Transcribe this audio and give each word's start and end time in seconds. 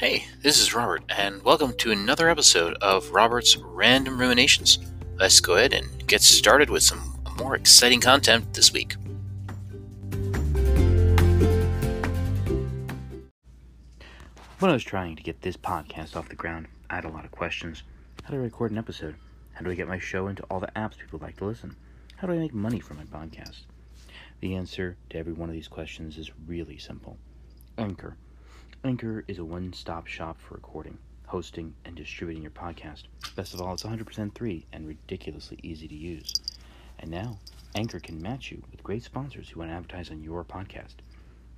Hey, 0.00 0.26
this 0.42 0.60
is 0.60 0.74
Robert, 0.74 1.02
and 1.08 1.42
welcome 1.42 1.72
to 1.78 1.90
another 1.90 2.28
episode 2.28 2.74
of 2.74 3.10
Robert's 3.10 3.56
Random 3.56 4.16
Ruminations. 4.16 4.78
Let's 5.16 5.40
go 5.40 5.56
ahead 5.56 5.74
and 5.74 6.06
get 6.06 6.22
started 6.22 6.70
with 6.70 6.84
some 6.84 7.20
more 7.36 7.56
exciting 7.56 8.00
content 8.00 8.54
this 8.54 8.72
week. 8.72 8.94
When 14.60 14.70
I 14.70 14.72
was 14.72 14.84
trying 14.84 15.16
to 15.16 15.22
get 15.24 15.42
this 15.42 15.56
podcast 15.56 16.14
off 16.14 16.28
the 16.28 16.36
ground, 16.36 16.68
I 16.88 16.94
had 16.94 17.04
a 17.04 17.10
lot 17.10 17.24
of 17.24 17.32
questions. 17.32 17.82
How 18.22 18.30
do 18.30 18.36
I 18.36 18.44
record 18.44 18.70
an 18.70 18.78
episode? 18.78 19.16
How 19.54 19.62
do 19.62 19.70
I 19.72 19.74
get 19.74 19.88
my 19.88 19.98
show 19.98 20.28
into 20.28 20.44
all 20.44 20.60
the 20.60 20.70
apps 20.76 20.96
people 20.96 21.18
like 21.20 21.38
to 21.38 21.44
listen? 21.44 21.74
How 22.14 22.28
do 22.28 22.34
I 22.34 22.38
make 22.38 22.54
money 22.54 22.78
from 22.78 22.98
my 22.98 23.04
podcast? 23.04 23.62
The 24.38 24.54
answer 24.54 24.96
to 25.10 25.18
every 25.18 25.32
one 25.32 25.48
of 25.48 25.56
these 25.56 25.66
questions 25.66 26.18
is 26.18 26.30
really 26.46 26.78
simple 26.78 27.18
Anchor. 27.76 28.16
Anchor 28.84 29.24
is 29.26 29.38
a 29.38 29.44
one 29.44 29.72
stop 29.72 30.06
shop 30.06 30.40
for 30.40 30.54
recording, 30.54 30.98
hosting, 31.26 31.74
and 31.84 31.96
distributing 31.96 32.44
your 32.44 32.52
podcast. 32.52 33.02
Best 33.34 33.52
of 33.52 33.60
all, 33.60 33.74
it's 33.74 33.82
100% 33.82 34.38
free 34.38 34.66
and 34.72 34.86
ridiculously 34.86 35.58
easy 35.64 35.88
to 35.88 35.96
use. 35.96 36.32
And 37.00 37.10
now, 37.10 37.38
Anchor 37.74 37.98
can 37.98 38.22
match 38.22 38.52
you 38.52 38.62
with 38.70 38.84
great 38.84 39.02
sponsors 39.02 39.48
who 39.48 39.58
want 39.58 39.72
to 39.72 39.74
advertise 39.74 40.12
on 40.12 40.22
your 40.22 40.44
podcast. 40.44 40.94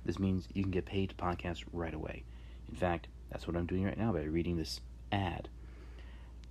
This 0.03 0.17
means 0.17 0.47
you 0.55 0.63
can 0.63 0.71
get 0.71 0.85
paid 0.85 1.09
to 1.09 1.15
podcast 1.15 1.63
right 1.71 1.93
away. 1.93 2.23
In 2.67 2.75
fact, 2.75 3.07
that's 3.29 3.45
what 3.45 3.55
I'm 3.55 3.67
doing 3.67 3.85
right 3.85 3.97
now 3.97 4.11
by 4.11 4.23
reading 4.23 4.57
this 4.57 4.81
ad. 5.11 5.47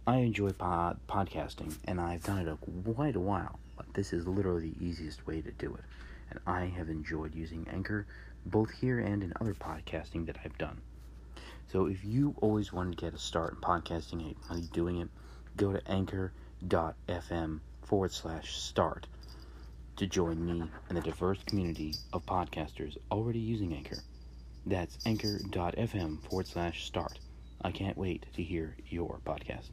I 0.06 0.18
enjoy 0.18 0.50
pod- 0.50 1.00
podcasting, 1.08 1.76
and 1.84 2.00
I've 2.00 2.22
done 2.22 2.38
it 2.38 2.48
a, 2.48 2.56
quite 2.92 3.16
a 3.16 3.20
while, 3.20 3.58
but 3.76 3.92
this 3.94 4.12
is 4.12 4.28
literally 4.28 4.70
the 4.70 4.86
easiest 4.86 5.26
way 5.26 5.40
to 5.40 5.50
do 5.50 5.74
it. 5.74 5.84
And 6.30 6.38
I 6.46 6.66
have 6.66 6.88
enjoyed 6.88 7.34
using 7.34 7.66
Anchor 7.72 8.06
both 8.46 8.70
here 8.70 9.00
and 9.00 9.22
in 9.22 9.32
other 9.40 9.54
podcasting 9.54 10.26
that 10.26 10.38
I've 10.44 10.56
done. 10.58 10.80
So 11.68 11.86
if 11.86 12.04
you 12.04 12.34
always 12.40 12.72
want 12.72 12.90
to 12.90 13.04
get 13.04 13.14
a 13.14 13.18
start 13.18 13.54
in 13.54 13.60
podcasting 13.60 14.20
and 14.24 14.36
money 14.48 14.68
doing 14.72 15.00
it, 15.00 15.08
go 15.56 15.72
to 15.72 15.90
anchor.fm 15.90 17.60
forward 17.82 18.12
slash 18.12 18.56
start 18.56 19.06
to 19.96 20.06
join 20.06 20.44
me 20.44 20.62
and 20.88 20.96
the 20.96 21.02
diverse 21.02 21.42
community 21.44 21.94
of 22.12 22.24
podcasters 22.24 22.96
already 23.10 23.38
using 23.38 23.74
Anchor. 23.74 23.98
That's 24.66 24.98
anchor.fm 25.04 26.22
forward 26.22 26.46
slash 26.46 26.84
start. 26.86 27.18
I 27.62 27.70
can't 27.70 27.98
wait 27.98 28.24
to 28.34 28.42
hear 28.42 28.76
your 28.88 29.20
podcast. 29.26 29.70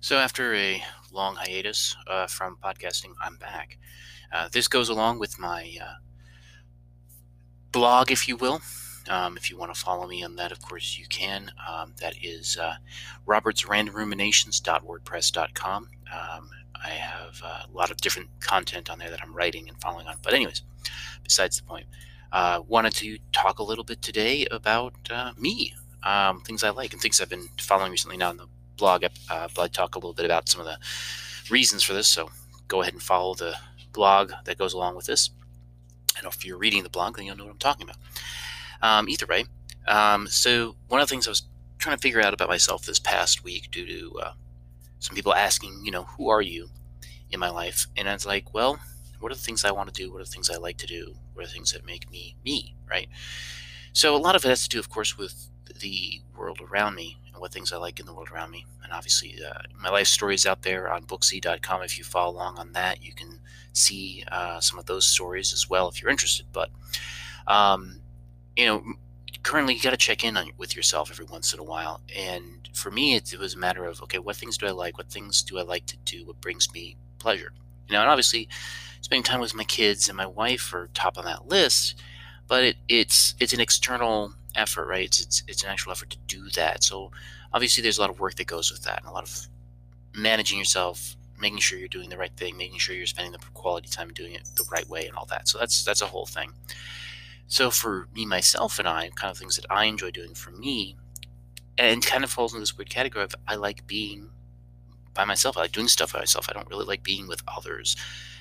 So, 0.00 0.18
after 0.18 0.54
a 0.54 0.82
long 1.12 1.36
hiatus 1.36 1.96
uh, 2.06 2.26
from 2.26 2.58
podcasting, 2.62 3.14
I'm 3.22 3.36
back. 3.36 3.78
Uh, 4.34 4.48
this 4.50 4.66
goes 4.66 4.88
along 4.88 5.20
with 5.20 5.38
my 5.38 5.76
uh, 5.80 5.94
blog, 7.70 8.10
if 8.10 8.26
you 8.26 8.36
will. 8.36 8.60
Um, 9.08 9.36
if 9.36 9.48
you 9.50 9.56
want 9.56 9.72
to 9.72 9.80
follow 9.80 10.08
me 10.08 10.24
on 10.24 10.34
that, 10.36 10.50
of 10.50 10.60
course 10.60 10.98
you 10.98 11.06
can. 11.06 11.52
Um, 11.68 11.94
that 12.00 12.14
is 12.20 12.58
uh, 12.60 12.74
robertsrandomruminations.wordpress.com. 13.26 15.88
Um, 16.12 16.50
I 16.82 16.88
have 16.88 17.40
uh, 17.44 17.62
a 17.70 17.72
lot 17.72 17.90
of 17.90 17.98
different 17.98 18.30
content 18.40 18.88
on 18.90 18.98
there 18.98 19.10
that 19.10 19.22
I'm 19.22 19.34
writing 19.34 19.68
and 19.68 19.80
following 19.80 20.08
on. 20.08 20.16
But, 20.22 20.34
anyways, 20.34 20.62
besides 21.22 21.58
the 21.58 21.64
point, 21.64 21.86
uh, 22.32 22.62
wanted 22.66 22.94
to 22.94 23.18
talk 23.32 23.60
a 23.60 23.62
little 23.62 23.84
bit 23.84 24.02
today 24.02 24.46
about 24.50 24.94
uh, 25.10 25.32
me, 25.38 25.74
um, 26.02 26.40
things 26.40 26.64
I 26.64 26.70
like, 26.70 26.92
and 26.92 27.00
things 27.00 27.20
I've 27.20 27.28
been 27.28 27.50
following 27.60 27.92
recently. 27.92 28.16
Now, 28.16 28.30
in 28.30 28.38
the 28.38 28.48
blog, 28.76 29.04
uh, 29.04 29.48
I 29.56 29.68
talk 29.68 29.94
a 29.94 29.98
little 29.98 30.14
bit 30.14 30.24
about 30.24 30.48
some 30.48 30.60
of 30.60 30.66
the 30.66 30.78
reasons 31.50 31.84
for 31.84 31.92
this. 31.92 32.08
So, 32.08 32.30
go 32.66 32.82
ahead 32.82 32.94
and 32.94 33.02
follow 33.02 33.34
the 33.34 33.54
blog 33.94 34.32
that 34.44 34.58
goes 34.58 34.74
along 34.74 34.96
with 34.96 35.06
this. 35.06 35.30
And 36.16 36.26
if 36.26 36.44
you're 36.44 36.58
reading 36.58 36.82
the 36.82 36.90
blog, 36.90 37.16
then 37.16 37.26
you'll 37.26 37.36
know 37.36 37.44
what 37.44 37.52
I'm 37.52 37.58
talking 37.58 37.88
about. 37.88 37.96
Um, 38.82 39.08
either 39.08 39.26
way, 39.26 39.46
um, 39.88 40.26
so 40.28 40.76
one 40.88 41.00
of 41.00 41.08
the 41.08 41.12
things 41.12 41.26
I 41.26 41.30
was 41.30 41.44
trying 41.78 41.96
to 41.96 42.02
figure 42.02 42.20
out 42.20 42.34
about 42.34 42.48
myself 42.48 42.84
this 42.84 42.98
past 42.98 43.44
week, 43.44 43.70
due 43.70 43.86
to 43.86 44.18
uh, 44.20 44.32
some 44.98 45.14
people 45.14 45.34
asking, 45.34 45.82
you 45.84 45.90
know, 45.90 46.04
who 46.04 46.28
are 46.28 46.42
you 46.42 46.68
in 47.30 47.40
my 47.40 47.50
life? 47.50 47.86
And 47.96 48.08
I 48.08 48.12
was 48.12 48.26
like, 48.26 48.54
well, 48.54 48.78
what 49.20 49.32
are 49.32 49.36
the 49.36 49.40
things 49.40 49.64
I 49.64 49.70
want 49.70 49.92
to 49.92 50.02
do? 50.02 50.12
What 50.12 50.20
are 50.20 50.24
the 50.24 50.30
things 50.30 50.50
I 50.50 50.56
like 50.56 50.76
to 50.78 50.86
do? 50.86 51.14
What 51.32 51.44
are 51.44 51.46
the 51.46 51.52
things 51.52 51.72
that 51.72 51.86
make 51.86 52.10
me 52.10 52.36
me, 52.44 52.76
right? 52.88 53.08
So 53.92 54.14
a 54.14 54.18
lot 54.18 54.36
of 54.36 54.44
it 54.44 54.48
has 54.48 54.62
to 54.64 54.68
do, 54.68 54.78
of 54.78 54.90
course, 54.90 55.16
with 55.16 55.48
the 55.84 56.22
world 56.34 56.62
around 56.62 56.94
me 56.94 57.18
and 57.30 57.40
what 57.40 57.52
things 57.52 57.70
I 57.70 57.76
like 57.76 58.00
in 58.00 58.06
the 58.06 58.14
world 58.14 58.30
around 58.32 58.50
me. 58.50 58.64
And 58.82 58.90
obviously, 58.90 59.36
uh, 59.44 59.60
my 59.78 59.90
life 59.90 60.06
story 60.06 60.34
is 60.34 60.46
out 60.46 60.62
there 60.62 60.90
on 60.90 61.04
booksie.com. 61.04 61.82
If 61.82 61.98
you 61.98 62.04
follow 62.04 62.32
along 62.32 62.58
on 62.58 62.72
that, 62.72 63.04
you 63.04 63.12
can 63.12 63.38
see 63.74 64.24
uh, 64.32 64.60
some 64.60 64.78
of 64.78 64.86
those 64.86 65.06
stories 65.06 65.52
as 65.52 65.68
well 65.68 65.88
if 65.88 66.00
you're 66.00 66.10
interested. 66.10 66.46
But, 66.52 66.70
um, 67.46 68.00
you 68.56 68.64
know, 68.64 68.82
currently 69.42 69.74
you 69.74 69.82
got 69.82 69.90
to 69.90 69.98
check 69.98 70.24
in 70.24 70.38
on, 70.38 70.52
with 70.56 70.74
yourself 70.74 71.10
every 71.10 71.26
once 71.26 71.52
in 71.52 71.60
a 71.60 71.64
while. 71.64 72.00
And 72.16 72.66
for 72.72 72.90
me, 72.90 73.14
it, 73.14 73.30
it, 73.34 73.38
was 73.38 73.54
a 73.54 73.58
matter 73.58 73.84
of, 73.84 74.00
okay, 74.04 74.18
what 74.18 74.36
things 74.36 74.56
do 74.56 74.66
I 74.66 74.70
like? 74.70 74.96
What 74.96 75.12
things 75.12 75.42
do 75.42 75.58
I 75.58 75.62
like 75.62 75.84
to 75.86 75.98
do? 75.98 76.24
What 76.24 76.40
brings 76.40 76.72
me 76.72 76.96
pleasure? 77.18 77.52
You 77.88 77.92
know, 77.92 78.00
and 78.00 78.10
obviously 78.10 78.48
spending 79.02 79.22
time 79.22 79.40
with 79.40 79.54
my 79.54 79.64
kids 79.64 80.08
and 80.08 80.16
my 80.16 80.26
wife 80.26 80.72
are 80.72 80.88
top 80.94 81.18
on 81.18 81.26
that 81.26 81.46
list, 81.46 82.00
but 82.48 82.64
it, 82.64 82.76
it's, 82.88 83.34
it's 83.38 83.52
an 83.52 83.60
external 83.60 84.32
effort, 84.54 84.86
right? 84.86 85.04
It's, 85.04 85.20
it's, 85.20 85.42
it's 85.48 85.62
an 85.64 85.70
actual 85.70 85.92
effort 85.92 86.10
to 86.10 86.18
do 86.26 86.48
that. 86.50 86.82
So 86.82 87.10
obviously 87.52 87.82
there's 87.82 87.98
a 87.98 88.00
lot 88.00 88.10
of 88.10 88.20
work 88.20 88.34
that 88.36 88.46
goes 88.46 88.70
with 88.70 88.82
that 88.84 89.00
and 89.00 89.08
a 89.08 89.12
lot 89.12 89.24
of 89.24 89.48
managing 90.14 90.58
yourself 90.58 91.16
making 91.38 91.58
sure 91.58 91.78
you're 91.78 91.88
doing 91.88 92.08
the 92.08 92.16
right 92.16 92.34
thing, 92.36 92.56
making 92.56 92.78
sure 92.78 92.94
you're 92.94 93.06
spending 93.06 93.32
the 93.32 93.38
quality 93.54 93.88
time 93.88 94.12
doing 94.12 94.34
it 94.34 94.48
the 94.56 94.64
right 94.70 94.88
way, 94.88 95.06
and 95.06 95.16
all 95.16 95.26
that. 95.26 95.48
So 95.48 95.58
that's 95.58 95.84
that's 95.84 96.02
a 96.02 96.06
whole 96.06 96.26
thing. 96.26 96.52
So 97.46 97.70
for 97.70 98.08
me, 98.14 98.24
myself, 98.24 98.78
and 98.78 98.88
I, 98.88 99.10
kind 99.14 99.30
of 99.30 99.36
things 99.36 99.56
that 99.56 99.66
I 99.70 99.84
enjoy 99.84 100.10
doing 100.10 100.34
for 100.34 100.50
me, 100.50 100.96
and 101.76 102.04
kind 102.04 102.24
of 102.24 102.30
falls 102.30 102.52
into 102.52 102.60
this 102.60 102.76
weird 102.76 102.90
category 102.90 103.24
of 103.24 103.34
I 103.46 103.56
like 103.56 103.86
being 103.86 104.30
by 105.12 105.24
myself. 105.24 105.56
I 105.56 105.62
like 105.62 105.72
doing 105.72 105.88
stuff 105.88 106.12
by 106.12 106.20
myself. 106.20 106.48
I 106.48 106.52
don't 106.52 106.68
really 106.70 106.86
like 106.86 107.02
being 107.02 107.28
with 107.28 107.42
others. 107.46 107.96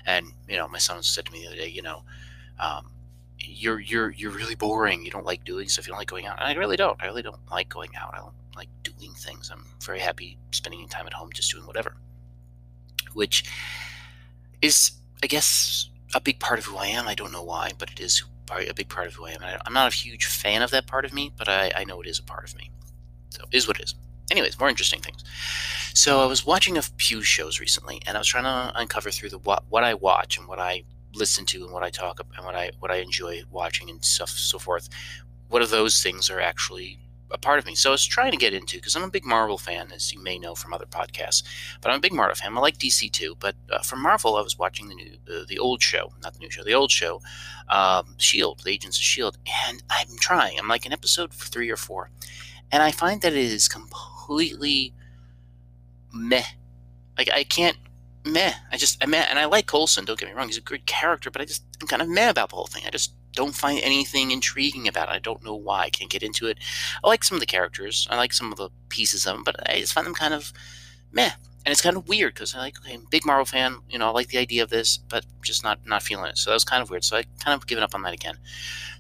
And 0.06 0.28
you 0.47 0.57
know, 0.57 0.68
my 0.68 0.79
son 0.79 1.02
said 1.03 1.25
to 1.25 1.31
me 1.31 1.41
the 1.41 1.47
other 1.47 1.57
day, 1.57 1.69
you 1.69 1.81
know, 1.81 2.03
um, 2.59 2.91
you're 3.44 3.80
you're 3.80 4.12
you're 4.12 4.31
really 4.31 4.56
boring. 4.56 5.04
You 5.06 5.12
don't 5.12 5.26
like 5.26 5.44
doing 5.44 5.68
stuff. 5.70 5.86
You 5.86 5.92
don't 5.92 6.00
like 6.00 6.08
going 6.08 6.26
out. 6.26 6.40
And 6.40 6.48
I 6.48 6.54
really 6.54 6.78
don't. 6.78 7.02
I 7.02 7.06
really 7.06 7.22
don't 7.22 7.40
like 7.52 7.70
going 7.70 7.92
out. 7.96 8.14
I 8.14 8.18
don't 8.18 8.34
like 8.56 8.70
doing 8.84 9.14
things. 9.14 9.52
I'm 9.52 9.66
very 9.84 10.00
happy 10.00 10.38
spending 10.52 10.88
time 10.88 11.08
at 11.08 11.14
home, 11.14 11.30
just 11.34 11.52
doing 11.52 11.66
whatever 11.66 11.96
which 13.14 13.44
is, 14.62 14.92
I 15.22 15.28
guess, 15.28 15.90
a 16.14 16.22
big 16.22 16.40
part 16.40 16.59
of 16.59 16.66
who 16.66 16.78
I 16.78 16.88
am. 16.88 17.08
I 17.08 17.16
don't 17.16 17.32
know 17.32 17.44
why, 17.44 17.72
but 17.78 17.92
it 17.92 18.00
is 18.00 18.24
a 18.50 18.74
big 18.74 18.90
part 18.90 19.08
of 19.08 19.14
who 19.14 19.26
I 19.26 19.32
am. 19.32 19.42
I'm 19.66 19.74
not 19.74 19.92
a 19.92 19.96
huge 19.96 20.26
fan 20.26 20.62
of 20.62 20.72
that 20.72 20.88
part 20.88 21.06
of 21.06 21.14
me, 21.14 21.32
but 21.36 21.50
I, 21.50 21.72
I 21.76 21.84
know 21.86 22.02
it 22.02 22.08
is 22.08 22.20
a 22.20 22.24
part 22.24 22.44
of 22.44 22.56
me. 22.56 22.72
So 23.30 23.44
is 23.52 23.68
what 23.68 23.80
it 23.80 23.84
is. 23.84 23.96
Anyways, 24.32 24.59
more 24.59 24.70
interesting 24.70 25.02
things. 25.02 25.24
So 25.94 26.22
I 26.22 26.26
was 26.26 26.46
watching 26.46 26.78
a 26.78 26.82
few 26.82 27.22
shows 27.24 27.59
recently, 27.59 28.02
and 28.06 28.16
I 28.16 28.20
was 28.20 28.28
trying 28.28 28.44
to 28.44 28.72
uncover 28.80 29.12
through 29.12 29.30
the 29.30 29.38
what, 29.40 29.64
what 29.70 29.84
I 29.84 29.96
watch 29.96 30.38
and 30.38 30.48
what 30.48 30.59
I 30.59 30.84
listen 31.16 31.46
to 31.46 31.63
and 31.63 31.72
what 31.72 31.84
I 31.84 31.90
talk 31.90 32.19
about 32.19 32.38
and 32.38 32.46
what 32.46 32.56
I 32.56 32.72
what 32.79 32.91
I 32.91 32.97
enjoy 32.97 33.44
watching 33.51 33.90
and 33.90 34.03
stuff 34.03 34.29
so 34.29 34.59
forth. 34.59 34.90
What 35.50 35.62
of 35.62 35.69
those 35.69 36.01
things 36.01 36.29
are 36.29 36.41
actually 36.41 37.00
a 37.34 37.38
part 37.38 37.59
of 37.59 37.66
me. 37.66 37.75
So 37.75 37.90
I 37.90 37.91
was 37.91 38.06
trying 38.06 38.31
to 38.31 38.38
get 38.38 38.53
into 38.53 38.78
because 38.78 38.96
I'm 38.96 39.03
a 39.03 39.09
big 39.09 39.25
Marvel 39.25 39.57
fan, 39.57 39.91
as 39.91 40.13
you 40.13 40.22
may 40.22 40.38
know 40.38 40.56
from 40.56 40.73
other 40.73 40.85
podcasts. 40.85 41.44
But 41.81 41.90
I'm 41.90 41.97
a 41.97 42.02
big 42.02 42.13
Marvel 42.13 42.35
fan. 42.35 42.56
I 42.56 42.59
like 42.59 42.78
DC 42.78 43.12
too. 43.12 43.35
But 43.40 43.56
uh, 43.72 43.79
from 43.79 44.02
Marvel, 44.02 44.38
I 44.38 44.41
was 44.41 44.57
watching 44.57 44.88
the 44.88 44.96
new, 44.96 45.18
uh, 45.29 45.44
the 45.47 45.59
old 45.59 45.81
show, 45.81 46.13
not 46.22 46.34
the 46.34 46.40
new 46.40 46.52
show, 46.52 46.63
the 46.63 46.75
old 46.75 46.91
show, 46.91 47.22
um, 47.69 48.16
Shield, 48.18 48.62
the 48.63 48.72
Agents 48.72 48.97
of 48.97 49.03
Shield, 49.03 49.38
and 49.68 49.84
I'm 49.90 50.16
trying. 50.19 50.59
I'm 50.59 50.68
like 50.68 50.85
in 50.85 50.94
episode 50.94 51.34
three 51.34 51.69
or 51.69 51.78
four, 51.78 52.12
and 52.72 52.84
I 52.84 52.91
find 52.91 53.22
that 53.22 53.34
it 53.34 53.38
is 53.38 53.68
completely 53.68 54.94
meh. 56.13 56.44
Like 57.18 57.29
I 57.31 57.44
can't 57.44 57.78
meh. 58.25 58.53
I 58.72 58.78
just 58.78 59.03
I'm 59.03 59.11
meh, 59.11 59.25
and 59.29 59.39
I 59.39 59.45
like 59.45 59.67
Coulson. 59.67 60.06
Don't 60.06 60.19
get 60.19 60.29
me 60.29 60.35
wrong; 60.35 60.47
he's 60.47 60.57
a 60.57 60.61
good 60.61 60.85
character, 60.85 61.29
but 61.31 61.41
I 61.41 61.45
just 61.45 61.64
I'm 61.81 61.87
kind 61.87 62.02
of 62.02 62.09
meh 62.09 62.29
about 62.29 62.49
the 62.49 62.55
whole 62.55 62.67
thing. 62.67 62.84
I 62.85 62.90
just 62.90 63.14
don't 63.34 63.55
find 63.55 63.79
anything 63.81 64.31
intriguing 64.31 64.87
about 64.87 65.09
it. 65.09 65.14
I 65.14 65.20
don't 65.20 65.43
know 65.43 65.55
why. 65.55 65.84
I 65.84 65.90
can't 65.90 66.09
get 66.09 66.23
into 66.23 66.47
it. 66.47 66.59
I 67.03 67.08
like 67.08 67.23
some 67.23 67.35
of 67.35 67.40
the 67.40 67.46
characters. 67.47 68.08
I 68.09 68.17
like 68.17 68.34
some 68.34 68.52
of 68.52 68.58
the 68.58 68.70
pieces 68.90 69.25
of 69.25 69.35
them, 69.35 69.43
but 69.43 69.70
I 69.70 69.79
just 69.79 69.93
find 69.93 70.05
them 70.05 70.14
kind 70.14 70.34
of 70.34 70.53
meh. 71.11 71.31
And 71.66 71.72
it's 71.72 71.81
kind 71.81 71.96
of 71.96 72.09
weird 72.09 72.34
because 72.34 72.53
I 72.53 72.59
like, 72.59 72.78
okay, 72.79 72.93
I'm 72.93 73.08
big 73.09 73.25
Marvel 73.25 73.46
fan. 73.46 73.78
You 73.90 73.97
know, 73.97 74.08
I 74.08 74.11
like 74.11 74.28
the 74.28 74.37
idea 74.37 74.64
of 74.64 74.69
this, 74.69 74.97
but 74.97 75.26
just 75.41 75.64
not 75.64 75.79
not 75.85 76.03
feeling 76.03 76.26
it. 76.26 76.37
So 76.37 76.49
that 76.49 76.55
was 76.55 76.66
kind 76.66 76.81
of 76.81 76.90
weird. 76.90 77.03
So 77.03 77.17
I 77.17 77.23
kind 77.43 77.55
of 77.55 77.67
given 77.67 77.84
up 77.84 77.96
on 77.96 78.02
that 78.03 78.14
again. 78.14 78.37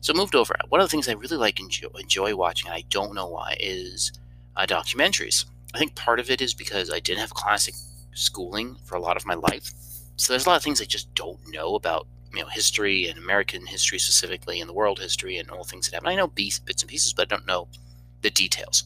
So 0.01 0.13
moved 0.13 0.35
over. 0.35 0.55
One 0.69 0.81
of 0.81 0.85
the 0.87 0.91
things 0.91 1.07
I 1.07 1.13
really 1.13 1.37
like 1.37 1.59
enjoy, 1.59 1.89
enjoy 1.99 2.35
watching, 2.35 2.67
and 2.67 2.75
I 2.75 2.83
don't 2.89 3.13
know 3.13 3.27
why, 3.27 3.57
is 3.59 4.11
uh, 4.55 4.65
documentaries. 4.65 5.45
I 5.73 5.79
think 5.79 5.95
part 5.95 6.19
of 6.19 6.29
it 6.29 6.41
is 6.41 6.53
because 6.53 6.91
I 6.91 6.99
didn't 6.99 7.19
have 7.19 7.33
classic 7.33 7.75
schooling 8.13 8.77
for 8.83 8.95
a 8.95 9.01
lot 9.01 9.17
of 9.17 9.25
my 9.25 9.35
life. 9.35 9.71
So 10.15 10.31
there's 10.31 10.45
a 10.45 10.49
lot 10.49 10.57
of 10.57 10.63
things 10.63 10.81
I 10.81 10.85
just 10.85 11.13
don't 11.15 11.39
know 11.51 11.75
about 11.75 12.07
you 12.33 12.41
know 12.41 12.47
history 12.49 13.07
and 13.07 13.17
American 13.17 13.65
history 13.65 13.99
specifically, 13.99 14.59
and 14.59 14.69
the 14.69 14.73
world 14.73 14.99
history 14.99 15.37
and 15.37 15.49
all 15.49 15.63
things 15.63 15.87
that 15.87 15.95
happen. 15.95 16.09
I 16.09 16.15
know 16.15 16.27
bits 16.27 16.59
and 16.67 16.87
pieces, 16.87 17.13
but 17.13 17.31
I 17.31 17.35
don't 17.35 17.47
know 17.47 17.67
the 18.21 18.29
details. 18.29 18.83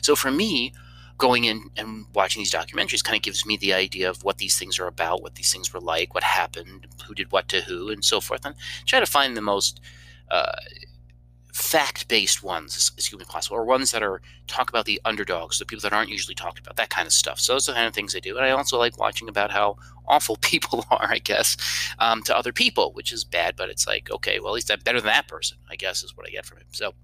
So 0.00 0.16
for 0.16 0.30
me, 0.30 0.72
going 1.18 1.44
in 1.44 1.70
and 1.76 2.06
watching 2.14 2.40
these 2.40 2.52
documentaries 2.52 3.02
kind 3.02 3.16
of 3.16 3.22
gives 3.22 3.44
me 3.44 3.56
the 3.56 3.74
idea 3.74 4.08
of 4.08 4.22
what 4.22 4.38
these 4.38 4.58
things 4.58 4.78
are 4.78 4.86
about, 4.86 5.22
what 5.22 5.34
these 5.34 5.52
things 5.52 5.74
were 5.74 5.80
like, 5.80 6.14
what 6.14 6.22
happened, 6.22 6.86
who 7.06 7.14
did 7.14 7.30
what 7.32 7.48
to 7.48 7.60
who, 7.60 7.90
and 7.90 8.04
so 8.04 8.20
forth, 8.20 8.44
and 8.44 8.54
try 8.86 9.00
to 9.00 9.06
find 9.06 9.36
the 9.36 9.42
most 9.42 9.80
uh, 10.30 10.52
fact-based 11.58 12.42
ones, 12.42 12.92
excuse 12.96 13.18
me, 13.18 13.24
possible, 13.24 13.56
or 13.56 13.64
ones 13.64 13.90
that 13.90 14.02
are 14.02 14.22
talk 14.46 14.70
about 14.70 14.84
the 14.84 15.00
underdogs, 15.04 15.58
the 15.58 15.66
people 15.66 15.82
that 15.82 15.92
aren't 15.92 16.10
usually 16.10 16.34
talked 16.34 16.58
about, 16.58 16.76
that 16.76 16.90
kind 16.90 17.06
of 17.06 17.12
stuff. 17.12 17.40
So 17.40 17.52
those 17.52 17.68
are 17.68 17.72
the 17.72 17.76
kind 17.76 17.88
of 17.88 17.94
things 17.94 18.14
I 18.14 18.20
do, 18.20 18.36
and 18.36 18.46
I 18.46 18.50
also 18.50 18.78
like 18.78 18.98
watching 18.98 19.28
about 19.28 19.50
how 19.50 19.76
awful 20.06 20.36
people 20.40 20.86
are, 20.90 21.08
I 21.10 21.18
guess, 21.18 21.56
um, 21.98 22.22
to 22.24 22.36
other 22.36 22.52
people, 22.52 22.92
which 22.92 23.12
is 23.12 23.24
bad, 23.24 23.56
but 23.56 23.70
it's 23.70 23.86
like 23.86 24.10
okay, 24.10 24.38
well 24.38 24.52
at 24.52 24.54
least 24.54 24.70
I'm 24.70 24.80
better 24.80 25.00
than 25.00 25.08
that 25.08 25.28
person, 25.28 25.58
I 25.70 25.76
guess, 25.76 26.02
is 26.02 26.16
what 26.16 26.26
I 26.26 26.30
get 26.30 26.46
from 26.46 26.58
it. 26.58 26.66
So 26.70 26.94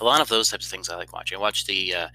a 0.00 0.04
lot 0.04 0.20
of 0.20 0.28
those 0.28 0.50
types 0.50 0.64
of 0.64 0.70
things 0.70 0.88
I 0.88 0.96
like 0.96 1.12
watching. 1.12 1.38
I 1.38 1.40
watch 1.40 1.66
the 1.66 1.94
uh, 1.94 2.08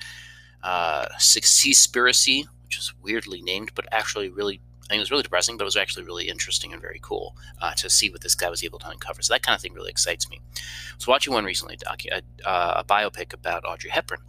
uh, 0.64 1.06
Seaspiracy, 1.18 2.46
which 2.66 2.78
is 2.78 2.94
weirdly 3.02 3.42
named, 3.42 3.72
but 3.76 3.86
actually 3.92 4.30
really 4.30 4.60
Think 4.90 4.98
it 4.98 5.02
was 5.02 5.12
really 5.12 5.24
depressing, 5.24 5.56
but 5.56 5.64
it 5.64 5.66
was 5.66 5.78
actually 5.78 6.04
really 6.04 6.28
interesting 6.28 6.74
and 6.74 6.82
very 6.82 7.00
cool 7.02 7.36
uh, 7.62 7.74
to 7.76 7.90
see 7.90 8.10
what 8.10 8.22
this 8.22 8.34
guy 8.34 8.50
was 8.50 8.64
able 8.64 8.80
to 8.80 8.90
uncover. 8.90 9.22
So 9.22 9.34
that 9.34 9.44
kind 9.44 9.56
of 9.56 9.62
thing 9.62 9.74
really 9.74 9.92
excites 9.92 10.30
me. 10.30 10.42
I 10.56 10.96
was 10.98 11.06
watching 11.06 11.32
one 11.32 11.46
recently, 11.46 11.78
a, 12.12 12.22
uh, 12.44 12.74
a 12.78 12.84
biopic 12.84 13.34
about 13.34 13.66
Audrey 13.66 13.92
Hepburn, 13.92 14.20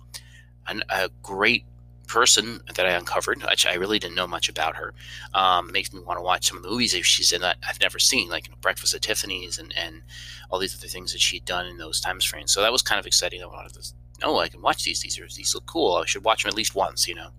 an, 0.67 0.83
a 0.91 1.09
great 1.23 1.65
person 2.07 2.61
that 2.75 2.85
I 2.85 2.91
uncovered. 2.91 3.43
I 3.67 3.75
really 3.75 3.99
didn't 3.99 4.17
know 4.17 4.27
much 4.27 4.49
about 4.49 4.77
her. 4.77 4.93
Um, 5.33 5.71
makes 5.73 5.93
me 5.93 6.01
want 6.01 6.19
to 6.19 6.23
watch 6.23 6.49
some 6.49 6.57
of 6.57 6.63
the 6.63 6.69
movies 6.69 6.93
that 6.93 7.05
she's 7.05 7.33
in 7.33 7.41
that 7.41 7.57
I've 7.67 7.81
never 7.81 7.99
seen, 7.99 8.29
like 8.29 8.47
you 8.47 8.51
know, 8.51 8.59
Breakfast 8.61 8.95
at 8.95 9.03
Tiffany's 9.03 9.59
and, 9.59 9.73
and 9.77 10.03
all 10.51 10.59
these 10.59 10.77
other 10.77 10.89
things 10.89 11.13
that 11.13 11.21
she'd 11.21 11.45
done 11.45 11.67
in 11.67 11.79
those 11.79 12.01
times 12.01 12.25
frames. 12.25 12.53
So 12.53 12.61
that 12.61 12.73
was 12.73 12.83
kind 12.83 12.99
of 12.99 13.07
exciting. 13.07 13.43
I 13.43 13.47
wanted 13.47 13.75
to 13.75 13.93
know 14.21 14.41
I 14.41 14.49
can 14.49 14.61
watch 14.61 14.85
these. 14.85 15.01
These 15.01 15.19
are 15.21 15.29
these 15.35 15.55
look 15.55 15.67
cool. 15.67 15.95
I 15.95 16.07
should 16.07 16.25
watch 16.25 16.43
them 16.43 16.51
at 16.51 16.57
least 16.57 16.75
once, 16.75 17.07
you 17.07 17.15
know. 17.15 17.31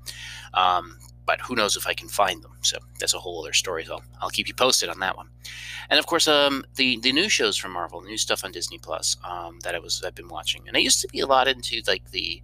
Um, 0.54 0.98
but 1.26 1.42
who 1.42 1.56
knows 1.56 1.76
if 1.76 1.88
I 1.88 1.94
can 1.94 2.08
find 2.08 2.44
them. 2.44 2.58
So 2.62 2.78
that's 3.00 3.14
a 3.14 3.20
whole 3.20 3.42
other 3.42 3.54
story. 3.54 3.86
So 3.86 4.02
I'll 4.22 4.30
keep 4.30 4.48
you 4.48 4.54
posted 4.54 4.90
on 4.90 5.00
that 5.00 5.18
one. 5.18 5.30
And 5.90 6.00
of 6.00 6.06
course, 6.06 6.28
um, 6.28 6.66
the 6.76 7.00
the 7.00 7.12
new 7.12 7.30
shows 7.30 7.58
from 7.58 7.72
Marvel, 7.72 8.02
new 8.02 8.18
stuff 8.18 8.44
on 8.44 8.52
Disney 8.52 8.78
Plus 8.78 9.18
um, 9.24 9.60
that 9.64 9.76
I 9.76 9.80
was 9.80 10.04
I've 10.04 10.16
been 10.16 10.28
watching, 10.28 10.68
and 10.68 10.76
I 10.76 10.80
used 10.80 11.02
to 11.02 11.08
be 11.08 11.20
a 11.20 11.28
lot 11.28 11.48
into 11.48 11.82
like 11.88 12.12
the 12.12 12.42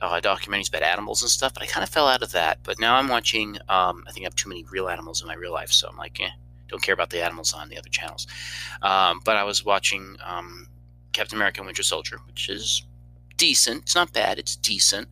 uh, 0.00 0.20
documentaries 0.20 0.68
about 0.68 0.82
animals 0.82 1.22
and 1.22 1.30
stuff, 1.30 1.54
but 1.54 1.62
I 1.62 1.66
kind 1.66 1.84
of 1.84 1.88
fell 1.88 2.08
out 2.08 2.22
of 2.22 2.32
that. 2.32 2.58
But 2.64 2.80
now 2.80 2.96
I'm 2.96 3.08
watching. 3.08 3.56
Um, 3.68 4.04
I 4.06 4.12
think 4.12 4.24
I 4.24 4.26
have 4.26 4.36
too 4.36 4.48
many 4.48 4.64
real 4.70 4.88
animals 4.88 5.22
in 5.22 5.28
my 5.28 5.34
real 5.34 5.52
life, 5.52 5.70
so 5.70 5.88
I'm 5.88 5.96
like, 5.96 6.20
eh, 6.20 6.30
don't 6.68 6.82
care 6.82 6.94
about 6.94 7.10
the 7.10 7.22
animals 7.22 7.54
on 7.54 7.68
the 7.68 7.78
other 7.78 7.88
channels. 7.88 8.26
Um, 8.82 9.20
but 9.24 9.36
I 9.36 9.44
was 9.44 9.64
watching 9.64 10.16
um, 10.24 10.66
Captain 11.12 11.38
America: 11.38 11.60
and 11.60 11.66
Winter 11.66 11.84
Soldier, 11.84 12.18
which 12.26 12.48
is 12.48 12.84
decent. 13.36 13.82
It's 13.82 13.94
not 13.94 14.12
bad. 14.12 14.38
It's 14.38 14.56
decent. 14.56 15.08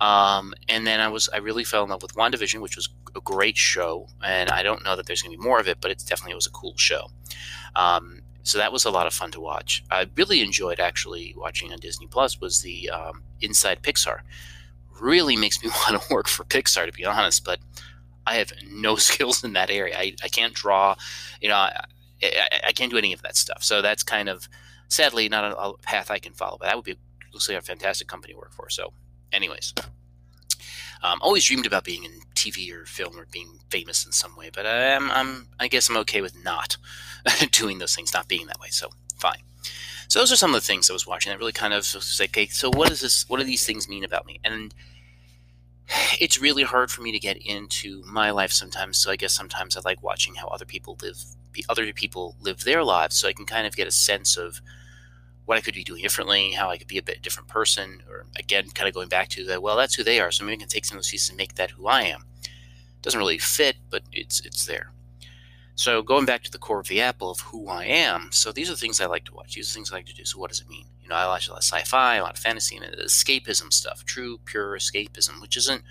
Um, 0.00 0.54
and 0.68 0.86
then 0.86 1.00
I 1.00 1.08
was 1.08 1.28
I 1.32 1.38
really 1.38 1.64
fell 1.64 1.84
in 1.84 1.90
love 1.90 2.02
with 2.02 2.14
WandaVision, 2.14 2.60
which 2.60 2.76
was 2.76 2.88
a 3.14 3.20
great 3.20 3.56
show. 3.56 4.08
And 4.22 4.50
I 4.50 4.62
don't 4.62 4.84
know 4.84 4.96
that 4.96 5.06
there's 5.06 5.22
going 5.22 5.32
to 5.32 5.38
be 5.38 5.44
more 5.44 5.60
of 5.60 5.68
it, 5.68 5.78
but 5.80 5.90
it's 5.90 6.04
definitely 6.04 6.32
it 6.32 6.36
was 6.36 6.46
a 6.46 6.50
cool 6.50 6.76
show. 6.76 7.08
Um, 7.76 8.20
so 8.42 8.58
that 8.58 8.72
was 8.72 8.84
a 8.84 8.90
lot 8.90 9.06
of 9.06 9.14
fun 9.14 9.30
to 9.32 9.40
watch. 9.40 9.82
I 9.90 10.06
really 10.16 10.42
enjoyed 10.42 10.78
actually 10.78 11.34
watching 11.36 11.72
on 11.72 11.78
Disney 11.78 12.06
Plus 12.06 12.40
was 12.40 12.60
the 12.60 12.90
um, 12.90 13.22
Inside 13.40 13.82
Pixar. 13.82 14.20
Really 15.00 15.36
makes 15.36 15.62
me 15.62 15.70
want 15.88 16.02
to 16.02 16.14
work 16.14 16.28
for 16.28 16.44
Pixar 16.44 16.86
to 16.86 16.92
be 16.92 17.04
honest, 17.04 17.44
but 17.44 17.58
I 18.26 18.34
have 18.34 18.52
no 18.70 18.96
skills 19.10 19.42
in 19.44 19.54
that 19.54 19.70
area. 19.70 19.96
I, 19.96 20.14
I 20.22 20.28
can't 20.28 20.52
draw, 20.52 20.96
you 21.40 21.48
know, 21.48 21.56
I, 21.56 21.84
I, 22.22 22.60
I 22.68 22.72
can't 22.72 22.90
do 22.90 22.98
any 22.98 23.12
of 23.12 23.22
that 23.22 23.36
stuff. 23.36 23.62
So 23.62 23.80
that's 23.80 24.02
kind 24.02 24.28
of 24.28 24.48
sadly 24.88 25.28
not 25.28 25.44
a, 25.44 25.56
a 25.56 25.78
path 25.78 26.10
I 26.10 26.18
can 26.18 26.34
follow. 26.34 26.58
But 26.58 26.66
that 26.66 26.76
would 26.76 26.84
be 26.84 26.96
looks 27.32 27.48
like 27.48 27.58
a 27.58 27.62
fantastic 27.62 28.08
company 28.08 28.34
to 28.34 28.38
work 28.38 28.52
for. 28.52 28.68
So 28.68 28.92
anyways, 29.32 29.74
um, 31.02 31.18
always 31.20 31.44
dreamed 31.44 31.66
about 31.66 31.84
being 31.84 32.04
in 32.04 32.12
TV 32.34 32.72
or 32.72 32.86
film 32.86 33.18
or 33.18 33.26
being 33.30 33.58
famous 33.70 34.06
in 34.06 34.12
some 34.12 34.34
way, 34.36 34.50
but 34.52 34.66
I'm, 34.66 35.10
I'm 35.10 35.48
I 35.60 35.68
guess 35.68 35.88
I'm 35.88 35.96
okay 35.98 36.20
with 36.20 36.42
not 36.44 36.76
doing 37.50 37.78
those 37.78 37.94
things, 37.94 38.14
not 38.14 38.28
being 38.28 38.46
that 38.46 38.60
way. 38.60 38.68
So 38.70 38.88
fine. 39.18 39.42
So 40.08 40.18
those 40.18 40.32
are 40.32 40.36
some 40.36 40.54
of 40.54 40.60
the 40.60 40.66
things 40.66 40.88
I 40.88 40.92
was 40.92 41.06
watching 41.06 41.30
that 41.30 41.38
really 41.38 41.52
kind 41.52 41.72
of 41.72 41.78
was 41.78 42.18
like, 42.20 42.30
okay, 42.30 42.46
so 42.46 42.70
what 42.70 42.90
is 42.90 43.00
this? 43.00 43.24
What 43.28 43.38
do 43.38 43.44
these 43.44 43.66
things 43.66 43.88
mean 43.88 44.04
about 44.04 44.26
me? 44.26 44.40
And 44.44 44.74
it's 46.20 46.40
really 46.40 46.62
hard 46.62 46.90
for 46.90 47.02
me 47.02 47.12
to 47.12 47.18
get 47.18 47.36
into 47.36 48.02
my 48.06 48.30
life 48.30 48.52
sometimes. 48.52 48.98
So 48.98 49.10
I 49.10 49.16
guess 49.16 49.34
sometimes 49.34 49.76
I 49.76 49.80
like 49.84 50.02
watching 50.02 50.34
how 50.34 50.48
other 50.48 50.64
people 50.64 50.98
live, 51.02 51.16
other 51.68 51.92
people 51.92 52.36
live 52.40 52.64
their 52.64 52.84
lives, 52.84 53.16
so 53.16 53.28
I 53.28 53.32
can 53.32 53.46
kind 53.46 53.66
of 53.66 53.76
get 53.76 53.88
a 53.88 53.92
sense 53.92 54.36
of 54.36 54.60
what 55.46 55.58
I 55.58 55.60
could 55.60 55.74
be 55.74 55.84
doing 55.84 56.02
differently, 56.02 56.52
how 56.52 56.70
I 56.70 56.78
could 56.78 56.86
be 56.86 56.98
a 56.98 57.02
bit 57.02 57.22
different 57.22 57.48
person, 57.48 58.02
or 58.08 58.26
again, 58.36 58.70
kind 58.70 58.88
of 58.88 58.94
going 58.94 59.08
back 59.08 59.28
to 59.30 59.44
that. 59.44 59.62
Well, 59.62 59.76
that's 59.76 59.94
who 59.94 60.02
they 60.02 60.20
are, 60.20 60.30
so 60.30 60.44
maybe 60.44 60.56
I 60.56 60.60
can 60.60 60.68
take 60.68 60.84
some 60.84 60.96
of 60.96 61.02
those 61.02 61.10
pieces 61.10 61.28
and 61.28 61.38
make 61.38 61.54
that 61.54 61.72
who 61.72 61.86
I 61.86 62.02
am. 62.02 62.24
Doesn't 63.02 63.18
really 63.18 63.38
fit, 63.38 63.76
but 63.90 64.02
it's 64.12 64.40
it's 64.40 64.64
there. 64.64 64.92
So 65.76 66.02
going 66.02 66.24
back 66.24 66.42
to 66.44 66.50
the 66.50 66.58
core 66.58 66.80
of 66.80 66.88
the 66.88 67.00
apple 67.00 67.30
of 67.30 67.40
who 67.40 67.68
I 67.68 67.84
am. 67.84 68.28
So 68.30 68.52
these 68.52 68.68
are 68.70 68.74
the 68.74 68.78
things 68.78 69.00
I 69.00 69.06
like 69.06 69.24
to 69.24 69.34
watch. 69.34 69.54
These 69.54 69.70
are 69.70 69.74
things 69.74 69.92
I 69.92 69.96
like 69.96 70.06
to 70.06 70.14
do. 70.14 70.24
So 70.24 70.38
what 70.38 70.50
does 70.50 70.60
it 70.60 70.68
mean? 70.68 70.86
You 71.02 71.08
know, 71.08 71.16
I 71.16 71.26
watch 71.26 71.48
a 71.48 71.50
lot 71.50 71.58
of 71.58 71.64
sci-fi, 71.64 72.16
a 72.16 72.22
lot 72.22 72.34
of 72.34 72.38
fantasy, 72.38 72.76
and 72.76 72.96
escapism 72.96 73.72
stuff. 73.72 74.04
True, 74.04 74.38
pure 74.44 74.78
escapism, 74.78 75.40
which 75.40 75.56
isn't. 75.56 75.82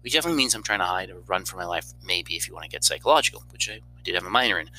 Which 0.00 0.14
definitely 0.14 0.38
means 0.38 0.54
I'm 0.54 0.62
trying 0.62 0.78
to 0.78 0.84
hide 0.86 1.10
or 1.10 1.20
run 1.26 1.44
for 1.44 1.56
my 1.56 1.64
life. 1.64 1.92
Maybe 2.04 2.36
if 2.36 2.48
you 2.48 2.54
want 2.54 2.64
to 2.64 2.70
get 2.70 2.84
psychological, 2.84 3.44
which 3.50 3.68
I, 3.68 3.74
I 3.74 4.02
did 4.02 4.14
have 4.14 4.24
a 4.24 4.30
minor 4.30 4.58
in, 4.58 4.70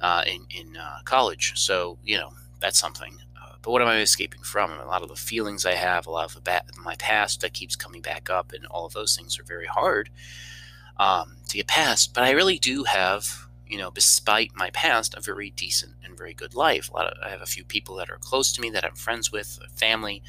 uh, 0.00 0.22
in 0.26 0.46
in 0.50 0.76
uh, 0.76 1.00
college. 1.04 1.52
So 1.56 1.98
you 2.04 2.16
know 2.16 2.30
that's 2.60 2.78
something. 2.78 3.18
But 3.62 3.70
what 3.70 3.82
am 3.82 3.88
I 3.88 3.98
escaping 4.00 4.42
from? 4.42 4.72
A 4.72 4.86
lot 4.86 5.02
of 5.02 5.08
the 5.08 5.16
feelings 5.16 5.66
I 5.66 5.74
have, 5.74 6.06
a 6.06 6.10
lot 6.10 6.26
of 6.26 6.34
the 6.34 6.40
ba- 6.40 6.64
my 6.82 6.94
past 6.96 7.40
that 7.40 7.52
keeps 7.52 7.76
coming 7.76 8.02
back 8.02 8.30
up, 8.30 8.52
and 8.52 8.66
all 8.66 8.86
of 8.86 8.92
those 8.92 9.16
things 9.16 9.38
are 9.38 9.44
very 9.44 9.66
hard 9.66 10.10
um, 10.98 11.36
to 11.48 11.56
get 11.56 11.66
past. 11.66 12.14
But 12.14 12.24
I 12.24 12.30
really 12.30 12.58
do 12.58 12.84
have, 12.84 13.48
you 13.66 13.78
know, 13.78 13.90
despite 13.90 14.52
my 14.54 14.70
past, 14.70 15.14
a 15.14 15.20
very 15.20 15.50
decent 15.50 15.94
and 16.04 16.16
very 16.16 16.34
good 16.34 16.54
life. 16.54 16.90
A 16.90 16.94
lot 16.94 17.06
of 17.06 17.18
I 17.24 17.30
have 17.30 17.42
a 17.42 17.46
few 17.46 17.64
people 17.64 17.96
that 17.96 18.10
are 18.10 18.18
close 18.18 18.52
to 18.52 18.60
me 18.60 18.70
that 18.70 18.84
I'm 18.84 18.94
friends 18.94 19.32
with, 19.32 19.58
family, 19.74 20.22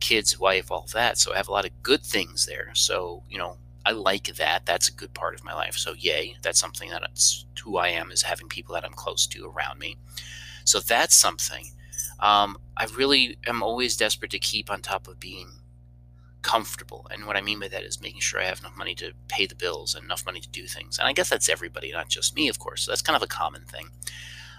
kids, 0.00 0.38
wife, 0.38 0.70
all 0.70 0.86
that. 0.92 1.18
So 1.18 1.32
I 1.32 1.36
have 1.36 1.48
a 1.48 1.52
lot 1.52 1.66
of 1.66 1.82
good 1.82 2.02
things 2.02 2.46
there. 2.46 2.70
So 2.74 3.22
you 3.28 3.38
know, 3.38 3.58
I 3.84 3.92
like 3.92 4.36
that. 4.36 4.66
That's 4.66 4.88
a 4.88 4.92
good 4.92 5.14
part 5.14 5.34
of 5.34 5.44
my 5.44 5.54
life. 5.54 5.76
So 5.76 5.94
yay, 5.94 6.36
that's 6.42 6.60
something 6.60 6.90
that 6.90 7.02
it's 7.10 7.46
who 7.64 7.76
I 7.76 7.88
am 7.88 8.10
is 8.10 8.22
having 8.22 8.48
people 8.48 8.74
that 8.74 8.84
I'm 8.84 8.92
close 8.92 9.26
to 9.28 9.46
around 9.46 9.78
me. 9.78 9.96
So 10.64 10.80
that's 10.80 11.16
something 11.16 11.72
um, 12.20 12.58
I 12.76 12.86
really 12.96 13.38
am 13.46 13.62
always 13.62 13.96
desperate 13.96 14.30
to 14.32 14.38
keep 14.38 14.70
on 14.70 14.82
top 14.82 15.08
of 15.08 15.18
being 15.18 15.50
comfortable. 16.42 17.06
And 17.10 17.26
what 17.26 17.36
I 17.36 17.40
mean 17.40 17.60
by 17.60 17.68
that 17.68 17.82
is 17.82 18.00
making 18.00 18.20
sure 18.20 18.40
I 18.40 18.44
have 18.44 18.60
enough 18.60 18.76
money 18.76 18.94
to 18.96 19.12
pay 19.28 19.46
the 19.46 19.54
bills 19.54 19.94
and 19.94 20.04
enough 20.04 20.24
money 20.24 20.40
to 20.40 20.48
do 20.48 20.66
things. 20.66 20.98
And 20.98 21.06
I 21.06 21.12
guess 21.12 21.28
that's 21.28 21.48
everybody, 21.48 21.92
not 21.92 22.08
just 22.08 22.34
me, 22.34 22.48
of 22.48 22.58
course. 22.58 22.84
So 22.84 22.92
that's 22.92 23.02
kind 23.02 23.16
of 23.16 23.22
a 23.22 23.26
common 23.26 23.64
thing. 23.64 23.88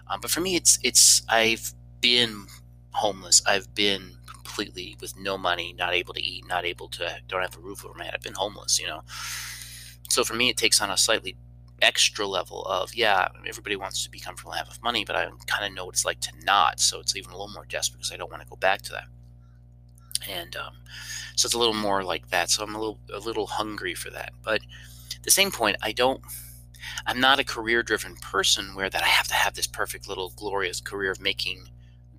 Um, 0.07 0.19
but 0.21 0.31
for 0.31 0.41
me, 0.41 0.55
it's 0.55 0.77
it's 0.83 1.23
I've 1.29 1.73
been 2.01 2.47
homeless. 2.91 3.41
I've 3.47 3.73
been 3.73 4.17
completely 4.25 4.97
with 4.99 5.17
no 5.17 5.37
money, 5.37 5.73
not 5.77 5.93
able 5.93 6.13
to 6.13 6.21
eat, 6.21 6.47
not 6.47 6.65
able 6.65 6.89
to 6.89 7.17
don't 7.27 7.41
have 7.41 7.57
a 7.57 7.61
roof 7.61 7.85
over 7.85 7.97
my 7.97 8.05
head. 8.05 8.13
I've 8.15 8.21
been 8.21 8.33
homeless, 8.33 8.79
you 8.79 8.87
know. 8.87 9.01
So 10.09 10.23
for 10.23 10.33
me, 10.33 10.49
it 10.49 10.57
takes 10.57 10.81
on 10.81 10.89
a 10.89 10.97
slightly 10.97 11.37
extra 11.81 12.27
level 12.27 12.63
of 12.65 12.93
yeah 12.93 13.27
everybody 13.47 13.75
wants 13.75 14.03
to 14.03 14.09
be 14.09 14.19
comfortable 14.19 14.51
and 14.51 14.67
have 14.67 14.83
money 14.83 15.03
but 15.03 15.15
i 15.15 15.27
kind 15.47 15.65
of 15.65 15.73
know 15.73 15.85
what 15.85 15.95
it's 15.95 16.05
like 16.05 16.19
to 16.19 16.31
not 16.43 16.79
so 16.79 16.99
it's 16.99 17.15
even 17.15 17.31
a 17.31 17.33
little 17.33 17.53
more 17.53 17.65
desperate 17.65 17.97
because 17.97 18.11
i 18.11 18.17
don't 18.17 18.31
want 18.31 18.41
to 18.41 18.49
go 18.49 18.55
back 18.55 18.81
to 18.81 18.91
that. 18.91 19.05
And 20.29 20.55
um, 20.55 20.73
so 21.35 21.47
it's 21.47 21.55
a 21.55 21.57
little 21.57 21.73
more 21.73 22.03
like 22.03 22.29
that 22.29 22.49
so 22.49 22.63
i'm 22.63 22.75
a 22.75 22.79
little 22.79 22.99
a 23.11 23.19
little 23.19 23.47
hungry 23.47 23.95
for 23.95 24.11
that. 24.11 24.33
But 24.43 24.61
at 25.15 25.23
the 25.23 25.31
same 25.31 25.49
point 25.49 25.77
i 25.81 25.91
don't 25.91 26.21
i'm 27.07 27.19
not 27.19 27.39
a 27.39 27.43
career 27.43 27.81
driven 27.81 28.15
person 28.17 28.75
where 28.75 28.89
that 28.89 29.01
i 29.03 29.07
have 29.07 29.27
to 29.29 29.33
have 29.33 29.55
this 29.55 29.67
perfect 29.67 30.07
little 30.07 30.33
glorious 30.35 30.79
career 30.79 31.11
of 31.11 31.19
making 31.19 31.69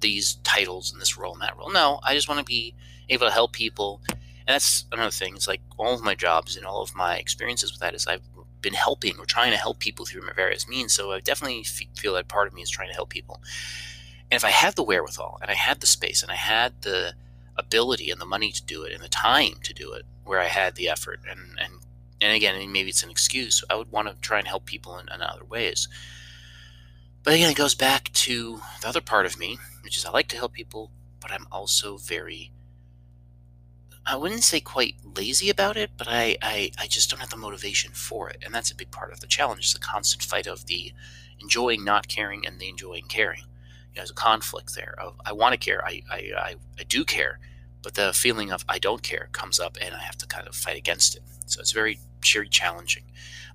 these 0.01 0.35
titles 0.43 0.91
and 0.93 1.01
this 1.01 1.17
role 1.17 1.35
and 1.35 1.43
that 1.43 1.57
role. 1.57 1.71
No 1.71 2.01
i 2.03 2.15
just 2.15 2.29
want 2.29 2.39
to 2.39 2.45
be 2.45 2.75
able 3.09 3.27
to 3.27 3.33
help 3.33 3.53
people. 3.53 4.01
And 4.09 4.55
that's 4.55 4.87
another 4.91 5.13
thing 5.13 5.37
it's 5.37 5.47
like 5.47 5.61
all 5.79 5.95
of 5.95 6.03
my 6.03 6.17
jobs 6.17 6.57
and 6.57 6.67
all 6.67 6.83
of 6.83 6.97
my 6.97 7.17
experiences 7.17 7.71
with 7.71 7.81
that 7.81 7.95
is 7.95 8.09
i've 8.09 8.23
been 8.63 8.75
helping 8.75 9.19
or 9.19 9.27
trying 9.27 9.51
to 9.51 9.57
help 9.57 9.79
people 9.79 10.07
through 10.07 10.27
my 10.27 10.33
various 10.33 10.69
means. 10.69 10.95
So 10.95 11.13
I 11.13 11.21
definitely 11.21 11.65
feel 11.97 12.15
that 12.15 12.29
part 12.29 12.49
of 12.49 12.55
me 12.55 12.63
is 12.63 12.71
trying 12.71 12.89
to 12.89 12.95
help 12.95 13.11
people. 13.11 13.43
And 14.31 14.37
if 14.37 14.45
I 14.45 14.51
had 14.51 14.77
the 14.77 14.83
wherewithal 14.83 15.39
and 15.43 15.51
I 15.51 15.55
had 15.55 15.81
the 15.81 15.87
space 15.87 16.23
and 16.23 16.33
I 16.33 16.37
had 16.37 16.83
the 16.83 17.15
ability 17.57 18.11
and 18.11 18.21
the 18.21 18.27
money 18.27 18.51
to 18.53 18.65
do 18.65 18.83
it 18.85 18.93
and 18.93 19.03
the 19.03 19.09
time 19.09 19.55
to 19.65 19.75
do 19.75 19.93
it, 19.93 20.05
where 20.25 20.41
I 20.41 20.47
had 20.47 20.77
the 20.77 20.89
effort 20.89 21.21
and 21.29 21.59
and 21.61 21.75
and 22.21 22.33
again, 22.37 22.71
maybe 22.71 22.89
it's 22.89 23.03
an 23.03 23.11
excuse. 23.11 23.65
I 23.69 23.75
would 23.75 23.91
want 23.91 24.07
to 24.09 24.15
try 24.21 24.39
and 24.39 24.47
help 24.47 24.65
people 24.65 24.97
in, 24.99 25.09
in 25.13 25.21
other 25.23 25.45
ways. 25.45 25.89
But 27.25 27.35
again, 27.35 27.51
it 27.51 27.57
goes 27.57 27.75
back 27.75 28.13
to 28.13 28.61
the 28.81 28.89
other 28.89 29.01
part 29.01 29.27
of 29.27 29.39
me, 29.39 29.59
which 29.83 29.97
is 29.97 30.05
I 30.05 30.11
like 30.11 30.29
to 30.29 30.37
help 30.37 30.53
people, 30.53 30.93
but 31.21 31.33
I'm 31.33 31.47
also 31.51 31.97
very 31.97 32.53
I 34.05 34.17
wouldn't 34.17 34.43
say 34.43 34.61
quite 34.61 34.97
lazy 35.05 35.49
about 35.49 35.77
it, 35.77 35.91
but 35.97 36.09
I, 36.09 36.37
I, 36.43 36.73
I 36.79 36.87
just 36.87 37.09
don't 37.11 37.21
have 37.21 37.31
the 37.31 37.37
motivation 37.37 37.93
for 37.93 38.29
it. 38.29 38.43
And 38.45 38.53
that's 38.53 38.71
a 38.71 38.77
big 38.77 38.91
part 38.91 39.13
of 39.13 39.21
the 39.21 39.27
challenge, 39.27 39.67
is 39.67 39.73
the 39.73 39.79
constant 39.79 40.23
fight 40.25 40.47
of 40.47 40.67
the 40.67 40.93
enjoying 41.41 41.85
not 41.85 42.09
caring 42.09 42.47
and 42.47 42.59
the 42.59 42.69
enjoying 42.69 43.05
caring. 43.05 43.41
You 43.41 43.97
know, 43.97 44.01
there's 44.01 44.11
a 44.11 44.15
conflict 44.15 44.75
there 44.75 44.95
of 44.99 45.21
I 45.25 45.33
want 45.33 45.53
to 45.53 45.59
care, 45.59 45.85
I, 45.85 46.03
I, 46.11 46.31
I, 46.37 46.55
I 46.79 46.83
do 46.85 47.05
care, 47.05 47.39
but 47.83 47.95
the 47.95 48.13
feeling 48.13 48.51
of 48.51 48.65
I 48.69 48.79
don't 48.79 49.03
care 49.03 49.29
comes 49.33 49.61
up 49.61 49.77
and 49.81 49.95
I 49.95 49.99
have 49.99 50.19
to 50.19 50.27
kind 50.27 50.49
of 50.49 50.55
fight 50.55 50.79
against 50.79 51.17
it. 51.17 51.23
So 51.47 51.61
it's 51.61 51.73
very, 51.73 51.99
very 52.33 52.49
challenging 52.49 53.05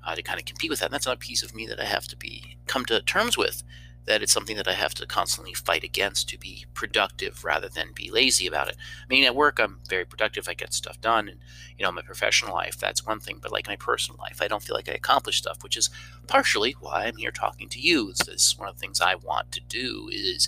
uh, 0.06 0.16
to 0.16 0.22
kind 0.22 0.40
of 0.40 0.46
compete 0.46 0.70
with 0.70 0.80
that. 0.80 0.86
And 0.86 0.94
that's 0.94 1.06
another 1.06 1.20
piece 1.20 1.44
of 1.44 1.56
me 1.56 1.66
that 1.68 1.80
I 1.80 1.86
have 1.86 2.08
to 2.08 2.16
be 2.16 2.58
come 2.68 2.86
to 2.86 3.02
terms 3.02 3.38
with 3.38 3.64
that 4.08 4.24
it's 4.24 4.32
something 4.32 4.56
that 4.56 4.68
I 4.68 4.74
have 4.74 4.94
to 4.96 5.06
constantly 5.06 5.54
fight 5.54 5.84
against 5.84 6.30
to 6.30 6.40
be 6.40 6.66
productive 6.74 7.44
rather 7.44 7.68
than 7.68 7.92
be 7.94 8.10
lazy 8.10 8.48
about 8.48 8.70
it. 8.70 8.78
I 9.04 9.06
mean, 9.10 9.26
at 9.26 9.36
work, 9.36 9.60
I'm 9.60 9.82
very 9.88 10.06
productive. 10.06 10.48
I 10.48 10.54
get 10.54 10.74
stuff 10.74 11.00
done. 11.02 11.28
And, 11.28 11.40
you 11.78 11.86
know, 11.86 11.92
my 11.92 12.02
professional 12.02 12.54
life, 12.54 12.78
that's 12.78 13.06
one 13.06 13.20
thing. 13.20 13.40
But 13.42 13.52
like 13.52 13.68
my 13.68 13.76
personal 13.76 14.20
life, 14.20 14.42
I 14.42 14.48
don't 14.48 14.64
feel 14.64 14.76
like 14.76 14.90
I 14.90 14.94
accomplish 14.94 15.38
stuff, 15.38 15.62
which 15.62 15.76
is 15.76 15.90
partially 16.26 16.76
why 16.80 17.06
I'm 17.06 17.18
here 17.18 17.32
talking 17.32 17.68
to 17.70 17.80
you. 17.82 18.14
This 18.14 18.28
is 18.30 18.56
one 18.58 18.70
of 18.70 18.76
the 18.76 18.80
things 18.80 19.02
I 19.02 19.16
want 19.16 19.52
to 19.52 19.62
do 19.62 20.10
is 20.12 20.48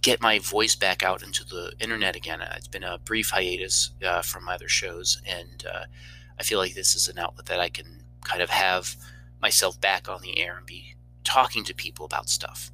get 0.00 0.22
my 0.22 0.38
voice 0.38 0.76
back 0.76 1.02
out 1.02 1.24
into 1.24 1.44
the 1.44 1.72
internet 1.80 2.14
again. 2.14 2.40
Uh, 2.40 2.54
it's 2.56 2.68
been 2.68 2.84
a 2.84 2.98
brief 2.98 3.30
hiatus 3.30 3.90
uh, 4.04 4.22
from 4.22 4.44
my 4.44 4.54
other 4.54 4.68
shows. 4.68 5.20
And 5.26 5.66
uh, 5.66 5.86
I 6.38 6.44
feel 6.44 6.60
like 6.60 6.74
this 6.74 6.94
is 6.94 7.08
an 7.08 7.18
outlet 7.18 7.46
that 7.46 7.58
I 7.58 7.70
can 7.70 8.04
kind 8.22 8.40
of 8.40 8.50
have 8.50 8.94
myself 9.42 9.80
back 9.80 10.08
on 10.08 10.22
the 10.22 10.38
air 10.38 10.56
and 10.56 10.64
be 10.64 10.94
talking 11.26 11.64
to 11.64 11.74
people 11.74 12.06
about 12.06 12.28
stuff 12.30 12.70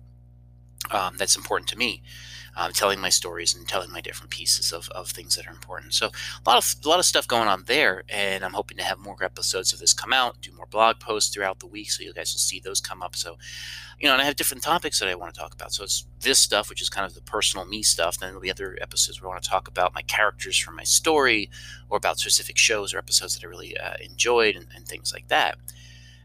um, 0.90 1.16
that's 1.16 1.36
important 1.36 1.68
to 1.70 1.78
me, 1.78 2.02
um, 2.56 2.72
telling 2.72 3.00
my 3.00 3.08
stories 3.08 3.54
and 3.54 3.66
telling 3.66 3.90
my 3.90 4.00
different 4.00 4.30
pieces 4.30 4.72
of, 4.72 4.88
of 4.90 5.08
things 5.08 5.36
that 5.36 5.46
are 5.46 5.52
important. 5.52 5.94
So 5.94 6.06
a 6.08 6.48
lot 6.48 6.58
of 6.58 6.74
a 6.84 6.88
lot 6.88 6.98
of 6.98 7.06
stuff 7.06 7.26
going 7.26 7.48
on 7.48 7.64
there, 7.66 8.02
and 8.08 8.44
I'm 8.44 8.52
hoping 8.52 8.76
to 8.78 8.84
have 8.84 8.98
more 8.98 9.22
episodes 9.22 9.72
of 9.72 9.78
this 9.78 9.94
come 9.94 10.12
out, 10.12 10.40
do 10.40 10.52
more 10.52 10.66
blog 10.66 10.98
posts 10.98 11.32
throughout 11.32 11.60
the 11.60 11.66
week, 11.66 11.90
so 11.90 12.02
you 12.02 12.12
guys 12.12 12.34
will 12.34 12.40
see 12.40 12.60
those 12.60 12.80
come 12.80 13.02
up. 13.02 13.16
So, 13.16 13.38
you 13.98 14.06
know, 14.06 14.12
and 14.12 14.22
I 14.22 14.24
have 14.24 14.36
different 14.36 14.64
topics 14.64 14.98
that 14.98 15.08
I 15.08 15.14
want 15.14 15.32
to 15.32 15.40
talk 15.40 15.54
about. 15.54 15.72
So 15.72 15.84
it's 15.84 16.04
this 16.20 16.40
stuff, 16.40 16.68
which 16.68 16.82
is 16.82 16.90
kind 16.90 17.06
of 17.06 17.14
the 17.14 17.22
personal 17.22 17.64
me 17.64 17.82
stuff. 17.82 18.18
Then 18.18 18.30
there'll 18.30 18.42
be 18.42 18.50
other 18.50 18.76
episodes 18.80 19.22
where 19.22 19.30
I 19.30 19.34
want 19.34 19.44
to 19.44 19.48
talk 19.48 19.68
about 19.68 19.94
my 19.94 20.02
characters 20.02 20.58
from 20.58 20.76
my 20.76 20.84
story, 20.84 21.48
or 21.88 21.96
about 21.96 22.18
specific 22.18 22.58
shows 22.58 22.92
or 22.92 22.98
episodes 22.98 23.34
that 23.34 23.44
I 23.44 23.48
really 23.48 23.78
uh, 23.78 23.94
enjoyed, 24.02 24.56
and, 24.56 24.66
and 24.74 24.86
things 24.86 25.12
like 25.12 25.28
that. 25.28 25.56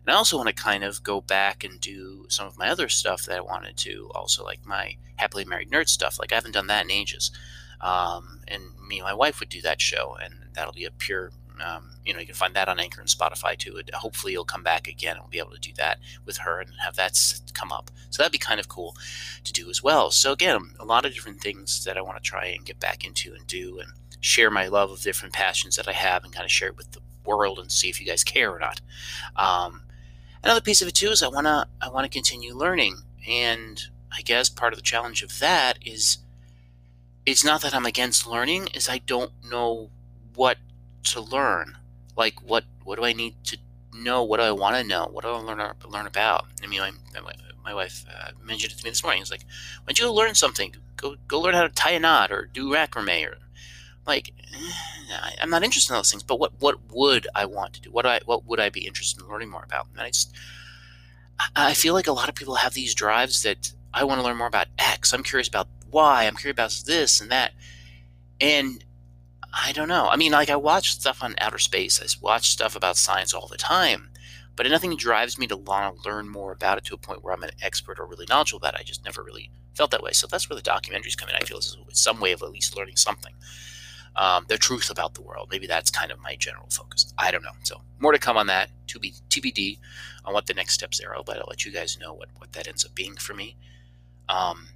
And 0.07 0.13
I 0.13 0.17
also 0.17 0.37
want 0.37 0.47
to 0.47 0.55
kind 0.55 0.85
of 0.85 1.03
go 1.03 1.19
back 1.19 1.65
and 1.65 1.81
do 1.81 2.27
some 2.29 2.47
of 2.47 2.57
my 2.57 2.69
other 2.69 2.87
stuff 2.87 3.25
that 3.25 3.37
I 3.37 3.41
wanted 3.41 3.75
to, 3.77 4.09
also 4.15 4.41
like 4.41 4.65
my 4.65 4.95
happily 5.17 5.43
married 5.43 5.69
nerd 5.69 5.89
stuff. 5.89 6.17
Like 6.17 6.31
I 6.31 6.35
haven't 6.35 6.53
done 6.53 6.67
that 6.67 6.85
in 6.85 6.91
ages. 6.91 7.29
Um, 7.81 8.39
and 8.47 8.63
me 8.87 8.99
and 8.99 9.05
my 9.05 9.13
wife 9.13 9.41
would 9.41 9.49
do 9.49 9.61
that 9.63 9.81
show, 9.81 10.15
and 10.23 10.33
that'll 10.53 10.71
be 10.71 10.85
a 10.85 10.91
pure. 10.91 11.31
Um, 11.61 11.97
you 12.05 12.13
know, 12.13 12.21
you 12.21 12.25
can 12.25 12.35
find 12.35 12.55
that 12.55 12.69
on 12.69 12.79
Anchor 12.79 13.01
and 13.01 13.09
Spotify 13.09 13.57
too. 13.57 13.75
It, 13.75 13.93
hopefully, 13.93 14.31
you'll 14.31 14.45
come 14.45 14.63
back 14.63 14.87
again, 14.87 15.17
and 15.17 15.23
we'll 15.23 15.29
be 15.29 15.39
able 15.39 15.51
to 15.51 15.59
do 15.59 15.73
that 15.75 15.99
with 16.25 16.37
her 16.37 16.61
and 16.61 16.69
have 16.85 16.95
that 16.95 17.19
come 17.53 17.73
up. 17.73 17.91
So 18.09 18.23
that'd 18.23 18.31
be 18.31 18.37
kind 18.37 18.61
of 18.61 18.69
cool 18.69 18.95
to 19.43 19.51
do 19.51 19.69
as 19.69 19.83
well. 19.83 20.09
So 20.11 20.31
again, 20.31 20.71
a 20.79 20.85
lot 20.85 21.05
of 21.05 21.13
different 21.13 21.41
things 21.41 21.83
that 21.83 21.97
I 21.97 22.01
want 22.01 22.15
to 22.17 22.23
try 22.23 22.45
and 22.45 22.65
get 22.65 22.79
back 22.79 23.03
into 23.03 23.33
and 23.33 23.45
do, 23.45 23.79
and 23.79 23.91
share 24.21 24.49
my 24.49 24.69
love 24.69 24.89
of 24.89 25.01
different 25.01 25.33
passions 25.33 25.75
that 25.75 25.89
I 25.89 25.93
have, 25.93 26.23
and 26.23 26.33
kind 26.33 26.45
of 26.45 26.51
share 26.51 26.69
it 26.69 26.77
with 26.77 26.93
the 26.93 27.01
world 27.25 27.59
and 27.59 27.69
see 27.69 27.89
if 27.89 27.99
you 27.99 28.07
guys 28.07 28.23
care 28.23 28.55
or 28.55 28.59
not. 28.59 28.79
Um, 29.35 29.81
Another 30.43 30.61
piece 30.61 30.81
of 30.81 30.87
it 30.87 30.95
too 30.95 31.09
is 31.09 31.23
I 31.23 31.27
wanna 31.27 31.67
I 31.81 31.89
wanna 31.89 32.09
continue 32.09 32.55
learning, 32.55 33.03
and 33.27 33.81
I 34.11 34.21
guess 34.21 34.49
part 34.49 34.73
of 34.73 34.79
the 34.79 34.83
challenge 34.83 35.23
of 35.23 35.39
that 35.39 35.79
is 35.85 36.19
it's 37.25 37.43
not 37.43 37.61
that 37.61 37.75
I'm 37.75 37.85
against 37.85 38.27
learning, 38.27 38.69
is 38.73 38.87
I 38.87 38.99
don't 38.99 39.31
know 39.43 39.89
what 40.35 40.57
to 41.05 41.21
learn. 41.21 41.77
Like 42.15 42.41
what 42.41 42.65
what 42.83 42.97
do 42.97 43.05
I 43.05 43.13
need 43.13 43.35
to 43.45 43.57
know? 43.93 44.23
What 44.23 44.37
do 44.37 44.43
I 44.43 44.51
want 44.51 44.75
to 44.75 44.83
know? 44.83 45.09
What 45.11 45.23
do 45.23 45.29
I 45.29 45.37
learn 45.37 45.59
learn 45.89 46.07
about? 46.07 46.45
I 46.63 46.67
mean, 46.67 46.79
my, 46.79 47.33
my 47.63 47.73
wife 47.73 48.05
uh, 48.09 48.31
mentioned 48.41 48.73
it 48.73 48.77
to 48.77 48.83
me 48.83 48.91
this 48.91 49.03
morning. 49.03 49.21
It's 49.21 49.31
like, 49.31 49.45
why 49.83 49.93
don't 49.93 49.99
you 49.99 50.11
learn 50.11 50.35
something? 50.35 50.75
Go 50.95 51.15
go 51.27 51.41
learn 51.41 51.53
how 51.53 51.63
to 51.63 51.69
tie 51.69 51.91
a 51.91 51.99
knot 51.99 52.31
or 52.31 52.45
do 52.45 52.69
macrame 52.69 53.27
or 53.27 53.37
like 54.07 54.33
I'm 55.41 55.49
not 55.49 55.63
interested 55.63 55.93
in 55.93 55.97
those 55.97 56.11
things. 56.11 56.23
But 56.23 56.39
what 56.39 56.53
what 56.59 56.77
would 56.91 57.27
I 57.35 57.45
want 57.45 57.73
to 57.73 57.81
do? 57.81 57.91
What 57.91 58.05
I 58.05 58.21
what 58.25 58.45
would 58.45 58.59
I 58.59 58.69
be 58.69 58.87
interested 58.87 59.21
in 59.21 59.29
learning 59.29 59.49
more 59.49 59.63
about? 59.63 59.87
And 59.91 60.01
I 60.01 60.07
just 60.07 60.33
I 61.55 61.73
feel 61.73 61.93
like 61.93 62.07
a 62.07 62.13
lot 62.13 62.29
of 62.29 62.35
people 62.35 62.55
have 62.55 62.73
these 62.73 62.95
drives 62.95 63.43
that 63.43 63.71
I 63.93 64.03
want 64.03 64.19
to 64.19 64.25
learn 64.25 64.37
more 64.37 64.47
about 64.47 64.67
X. 64.77 65.13
I'm 65.13 65.23
curious 65.23 65.47
about 65.47 65.67
Y. 65.91 66.25
I'm 66.25 66.35
curious 66.35 66.55
about 66.55 66.81
this 66.85 67.21
and 67.21 67.31
that. 67.31 67.53
And 68.39 68.83
I 69.53 69.71
don't 69.71 69.87
know. 69.87 70.07
I 70.09 70.15
mean, 70.15 70.31
like 70.31 70.49
I 70.49 70.55
watch 70.55 70.91
stuff 70.91 71.23
on 71.23 71.35
outer 71.39 71.59
space. 71.59 72.01
I 72.01 72.07
watch 72.23 72.49
stuff 72.49 72.75
about 72.75 72.97
science 72.97 73.33
all 73.33 73.47
the 73.47 73.57
time, 73.57 74.09
but 74.55 74.67
nothing 74.67 74.95
drives 74.95 75.37
me 75.37 75.47
to 75.47 75.57
want 75.57 76.01
to 76.01 76.09
learn 76.09 76.29
more 76.29 76.51
about 76.51 76.77
it 76.77 76.85
to 76.85 76.95
a 76.95 76.97
point 76.97 77.23
where 77.23 77.33
I'm 77.33 77.43
an 77.43 77.51
expert 77.61 77.99
or 77.99 78.05
really 78.05 78.25
knowledgeable 78.29 78.57
about 78.57 78.75
it. 78.75 78.81
I 78.81 78.83
just 78.83 79.05
never 79.05 79.23
really 79.23 79.51
felt 79.75 79.91
that 79.91 80.03
way. 80.03 80.11
So 80.11 80.27
that's 80.27 80.49
where 80.49 80.57
the 80.59 80.69
documentaries 80.69 81.17
come 81.17 81.29
in. 81.29 81.35
I 81.35 81.39
feel 81.41 81.59
is 81.59 81.77
some 81.93 82.19
way 82.19 82.31
of 82.31 82.41
at 82.41 82.51
least 82.51 82.75
learning 82.75 82.97
something 82.97 83.33
um, 84.17 84.45
the 84.47 84.57
truth 84.57 84.89
about 84.89 85.13
the 85.13 85.21
world. 85.21 85.49
Maybe 85.51 85.67
that's 85.67 85.91
kind 85.91 86.11
of 86.11 86.19
my 86.19 86.35
general 86.35 86.67
focus. 86.71 87.13
I 87.17 87.31
don't 87.31 87.43
know. 87.43 87.51
So 87.63 87.81
more 87.99 88.11
to 88.11 88.19
come 88.19 88.37
on 88.37 88.47
that. 88.47 88.69
To 88.87 88.99
be 88.99 89.13
TBD 89.29 89.79
on 90.25 90.33
what 90.33 90.47
the 90.47 90.53
next 90.53 90.73
steps 90.73 91.01
are. 91.03 91.15
But 91.25 91.37
I'll 91.37 91.45
let 91.49 91.65
you 91.65 91.71
guys 91.71 91.97
know 91.99 92.13
what 92.13 92.29
what 92.37 92.53
that 92.53 92.67
ends 92.67 92.85
up 92.85 92.95
being 92.95 93.15
for 93.15 93.33
me. 93.33 93.55
Um, 94.29 94.69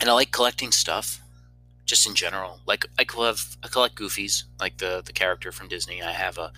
and 0.00 0.08
I 0.08 0.12
like 0.12 0.30
collecting 0.30 0.72
stuff, 0.72 1.20
just 1.84 2.06
in 2.06 2.14
general. 2.14 2.60
Like 2.66 2.86
I 2.98 3.04
collect 3.04 3.56
I 3.62 3.68
collect 3.68 3.96
Goofies, 3.96 4.44
like 4.60 4.78
the 4.78 5.02
the 5.04 5.12
character 5.12 5.52
from 5.52 5.68
Disney. 5.68 6.02
I 6.02 6.12
have 6.12 6.38
a 6.38 6.52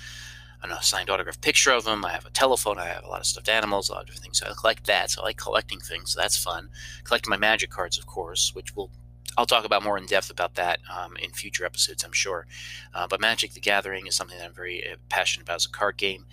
an 0.63 0.71
signed 0.83 1.09
autograph 1.09 1.41
picture 1.41 1.73
of 1.73 1.87
him. 1.87 2.05
I 2.05 2.11
have 2.13 2.27
a 2.27 2.31
telephone. 2.31 2.79
I 2.79 2.87
have 2.87 3.05
a 3.05 3.09
lot 3.09 3.21
of 3.21 3.27
stuffed 3.27 3.49
animals, 3.49 3.89
a 3.89 3.93
lot 3.93 4.03
of 4.03 4.07
different 4.07 4.25
things. 4.25 4.39
So 4.39 4.47
I 4.47 4.53
collect 4.59 4.87
that. 4.87 5.11
So 5.11 5.23
I 5.23 5.25
like 5.25 5.39
collecting 5.39 5.81
things. 5.81 6.13
So 6.13 6.21
that's 6.21 6.37
fun. 6.37 6.69
Collecting 7.05 7.31
my 7.31 7.39
magic 7.39 7.71
cards, 7.71 7.99
of 7.99 8.07
course, 8.07 8.55
which 8.55 8.77
will 8.77 8.91
I'll 9.37 9.47
talk 9.47 9.65
about 9.65 9.83
more 9.83 9.97
in 9.97 10.07
depth 10.07 10.31
about 10.31 10.55
that 10.57 10.81
um, 10.95 11.17
in 11.17 11.31
future 11.31 11.65
episodes, 11.65 12.05
I'm 12.05 12.13
sure. 12.13 12.47
Uh, 12.93 13.07
but 13.07 13.21
Magic 13.21 13.53
the 13.53 13.61
Gathering 13.61 14.07
is 14.07 14.15
something 14.15 14.37
that 14.39 14.45
I'm 14.45 14.55
very 14.55 14.87
uh, 14.87 14.97
passionate 15.09 15.45
about 15.45 15.57
as 15.57 15.67
a 15.67 15.71
card 15.71 15.97
game. 15.97 16.27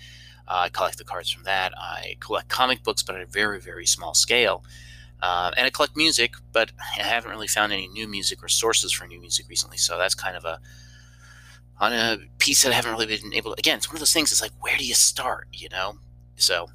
Uh, 0.47 0.61
I 0.65 0.69
collect 0.69 0.97
the 0.97 1.03
cards 1.03 1.29
from 1.29 1.43
that. 1.43 1.73
I 1.77 2.15
collect 2.19 2.49
comic 2.49 2.83
books, 2.83 3.03
but 3.03 3.15
at 3.15 3.21
a 3.21 3.25
very, 3.25 3.59
very 3.59 3.85
small 3.85 4.13
scale. 4.13 4.63
Uh, 5.21 5.51
and 5.57 5.65
I 5.65 5.69
collect 5.69 5.95
music, 5.97 6.33
but 6.51 6.71
I 6.97 7.03
haven't 7.03 7.31
really 7.31 7.47
found 7.47 7.73
any 7.73 7.87
new 7.87 8.07
music 8.07 8.43
or 8.43 8.47
sources 8.47 8.91
for 8.91 9.07
new 9.07 9.19
music 9.19 9.47
recently. 9.49 9.77
So 9.77 9.97
that's 9.97 10.15
kind 10.15 10.37
of 10.37 10.45
a 10.45 10.59
on 11.79 11.93
a 11.93 12.17
piece 12.39 12.63
that 12.63 12.71
I 12.71 12.75
haven't 12.75 12.93
really 12.93 13.05
been 13.05 13.33
able 13.33 13.53
to. 13.53 13.59
Again, 13.59 13.77
it's 13.77 13.87
one 13.87 13.97
of 13.97 13.99
those 13.99 14.13
things. 14.13 14.31
It's 14.31 14.41
like, 14.41 14.53
where 14.59 14.77
do 14.77 14.85
you 14.85 14.95
start? 14.95 15.47
You 15.53 15.69
know. 15.69 15.99
So 16.35 16.69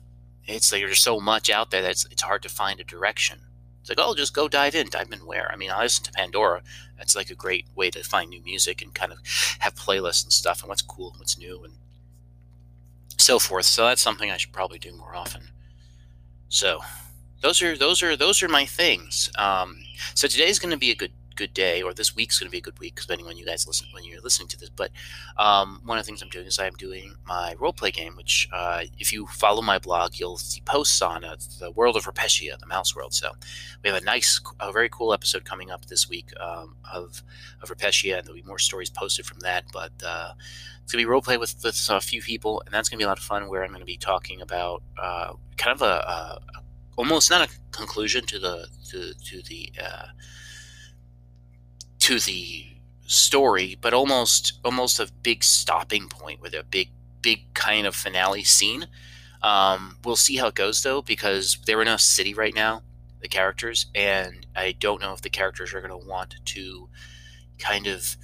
it's 0.47 0.73
like 0.73 0.83
there's 0.83 1.03
so 1.03 1.21
much 1.21 1.51
out 1.51 1.71
there 1.71 1.83
that 1.83 1.91
it's, 1.91 2.07
it's 2.07 2.23
hard 2.23 2.43
to 2.43 2.49
find 2.49 2.81
a 2.81 2.85
direction. 2.85 3.41
It's 3.83 3.91
like, 3.91 3.99
oh, 4.01 4.15
just 4.15 4.33
go 4.33 4.47
dive 4.47 4.77
in. 4.77 4.89
Dive 4.89 5.11
in 5.13 5.27
where? 5.27 5.51
I 5.53 5.57
mean, 5.57 5.71
I 5.71 5.83
listen 5.83 6.05
to 6.05 6.13
Pandora. 6.13 6.63
That's 6.97 7.17
like 7.17 7.31
a 7.31 7.35
great 7.35 7.67
way 7.75 7.91
to 7.91 8.05
find 8.05 8.31
new 8.31 8.41
music 8.43 8.81
and 8.81 8.95
kind 8.95 9.13
of 9.13 9.19
have 9.59 9.75
playlists 9.75 10.23
and 10.23 10.33
stuff 10.33 10.63
and 10.63 10.69
what's 10.69 10.83
cool 10.83 11.11
and 11.11 11.19
what's 11.19 11.37
new 11.37 11.65
and 11.65 11.75
so 13.19 13.41
forth. 13.41 13.67
So 13.67 13.87
that's 13.87 14.01
something 14.01 14.31
I 14.31 14.37
should 14.37 14.53
probably 14.53 14.79
do 14.79 14.97
more 14.97 15.17
often. 15.17 15.49
So 16.49 16.81
those 17.41 17.61
are 17.61 17.77
those 17.77 18.05
are 18.05 18.17
those 18.17 18.41
are 18.43 18.49
my 18.49 18.65
things. 18.65 19.31
Um, 19.37 19.79
so 20.15 20.29
today's 20.29 20.61
going 20.61 20.71
to 20.71 20.79
be 20.79 20.93
a 20.93 20.97
good 20.97 21.13
good 21.35 21.55
day, 21.55 21.83
or 21.83 21.93
this 21.95 22.15
week's 22.15 22.39
going 22.39 22.49
to 22.49 22.53
be 22.53 22.59
a 22.59 22.63
good 22.63 22.79
week, 22.79 23.01
depending 23.01 23.27
on 23.27 23.37
you 23.37 23.45
guys 23.45 23.67
listen 23.67 23.87
when 23.93 24.05
you're 24.05 24.21
listening 24.21 24.49
to 24.49 24.59
this. 24.59 24.71
But 24.71 24.91
um, 25.37 25.81
one 25.85 25.99
of 25.99 26.05
the 26.05 26.07
things 26.07 26.23
I'm 26.23 26.29
doing 26.29 26.47
is 26.47 26.59
I'm 26.59 26.75
doing 26.75 27.15
my 27.27 27.55
role 27.59 27.73
play 27.73 27.91
game, 27.91 28.17
which 28.17 28.49
uh, 28.53 28.83
if 28.99 29.13
you 29.13 29.27
follow 29.27 29.63
my 29.63 29.79
blog, 29.79 30.19
you'll 30.19 30.39
see 30.39 30.61
posts 30.63 31.01
on 31.03 31.25
uh, 31.25 31.37
the 31.59 31.71
world 31.71 31.97
of 31.97 32.07
Repetia, 32.07 32.57
the 32.59 32.67
mouse 32.67 32.95
world. 32.95 33.15
So 33.15 33.33
we 33.83 33.91
have 33.91 34.01
a 34.01 34.05
nice, 34.05 34.41
a 34.61 34.73
very 34.73 34.89
cool 34.89 35.13
episode 35.13 35.45
coming 35.45 35.71
up 35.71 35.87
this 35.87 36.09
week 36.09 36.29
um, 36.41 36.77
of 36.93 37.23
of 37.63 37.71
Repetia, 37.71 38.19
and 38.19 38.27
there'll 38.27 38.41
be 38.41 38.47
more 38.47 38.59
stories 38.59 38.91
posted 38.91 39.27
from 39.27 39.41
that. 39.41 39.65
But 39.73 39.93
uh, 40.05 40.33
it's 40.83 40.93
gonna 40.93 41.03
be 41.03 41.07
role 41.07 41.23
play 41.23 41.39
with, 41.39 41.57
with 41.63 41.87
a 41.91 42.01
few 42.01 42.21
people, 42.23 42.63
and 42.67 42.75
that's 42.75 42.89
gonna 42.89 42.99
be 42.99 43.05
a 43.05 43.09
lot 43.09 43.19
of 43.19 43.25
fun. 43.25 43.49
Where 43.49 43.65
I'm 43.65 43.73
gonna 43.73 43.85
be 43.85 43.97
talking 43.97 44.41
about 44.41 44.83
uh, 45.01 45.35
kind 45.57 45.75
of 45.75 45.83
a, 45.83 45.85
a, 45.85 46.41
almost 46.97 47.31
not 47.31 47.49
a 47.49 47.53
conclusion 47.71 48.27
to 48.27 48.39
the 48.39 48.67
to, 48.91 49.15
to 49.15 49.43
the 49.43 49.73
uh, 49.83 50.07
to 52.03 52.19
the 52.19 52.67
story, 53.07 53.79
but 53.81 53.95
almost 53.95 54.59
almost 54.65 54.99
a 54.99 55.09
big 55.23 55.45
stopping 55.45 56.09
point 56.09 56.41
with 56.41 56.53
a 56.53 56.65
big 56.65 56.91
big 57.21 57.55
kind 57.55 57.87
of 57.87 57.95
finale 57.95 58.43
scene. 58.43 58.89
Um, 59.41 59.99
we'll 60.05 60.17
see 60.17 60.37
how 60.37 60.49
it 60.49 60.57
goes 60.57 60.83
though, 60.83 61.01
because 61.01 61.59
they're 61.65 61.81
in 61.81 61.87
a 61.87 62.01
city 62.01 62.35
right 62.35 62.55
now, 62.55 62.83
the 63.21 63.29
characters, 63.29 63.87
and 63.95 64.45
I 64.57 64.73
don't 64.73 65.01
know 65.01 65.13
if 65.13 65.23
the 65.23 65.31
characters 65.31 65.73
are 65.73 65.81
going 65.81 66.01
to 66.01 66.09
want 66.09 66.35
to 66.45 66.89
kind 67.61 67.87
of 67.87 68.17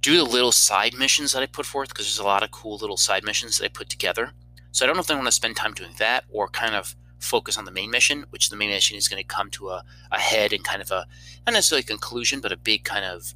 do 0.00 0.16
the 0.16 0.22
little 0.22 0.52
side 0.52 0.94
missions 0.94 1.32
that 1.32 1.42
I 1.42 1.46
put 1.46 1.66
forth 1.66 1.88
because 1.88 2.06
there's 2.06 2.20
a 2.20 2.24
lot 2.24 2.44
of 2.44 2.52
cool 2.52 2.76
little 2.76 2.96
side 2.96 3.24
missions 3.24 3.58
that 3.58 3.64
I 3.64 3.68
put 3.68 3.88
together. 3.88 4.30
So 4.70 4.84
I 4.84 4.86
don't 4.86 4.94
know 4.94 5.00
if 5.00 5.08
they 5.08 5.16
want 5.16 5.26
to 5.26 5.32
spend 5.32 5.56
time 5.56 5.72
doing 5.72 5.94
that 5.98 6.26
or 6.30 6.46
kind 6.46 6.76
of 6.76 6.94
focus 7.24 7.58
on 7.58 7.64
the 7.64 7.70
main 7.70 7.90
mission, 7.90 8.26
which 8.30 8.48
the 8.48 8.56
main 8.56 8.70
mission 8.70 8.96
is 8.96 9.08
going 9.08 9.22
to 9.22 9.26
come 9.26 9.50
to 9.50 9.70
a, 9.70 9.84
a 10.12 10.18
head 10.18 10.52
and 10.52 10.64
kind 10.64 10.82
of 10.82 10.90
a 10.90 11.06
not 11.46 11.52
necessarily 11.52 11.82
a 11.82 11.86
conclusion, 11.86 12.40
but 12.40 12.52
a 12.52 12.56
big 12.56 12.84
kind 12.84 13.04
of 13.04 13.34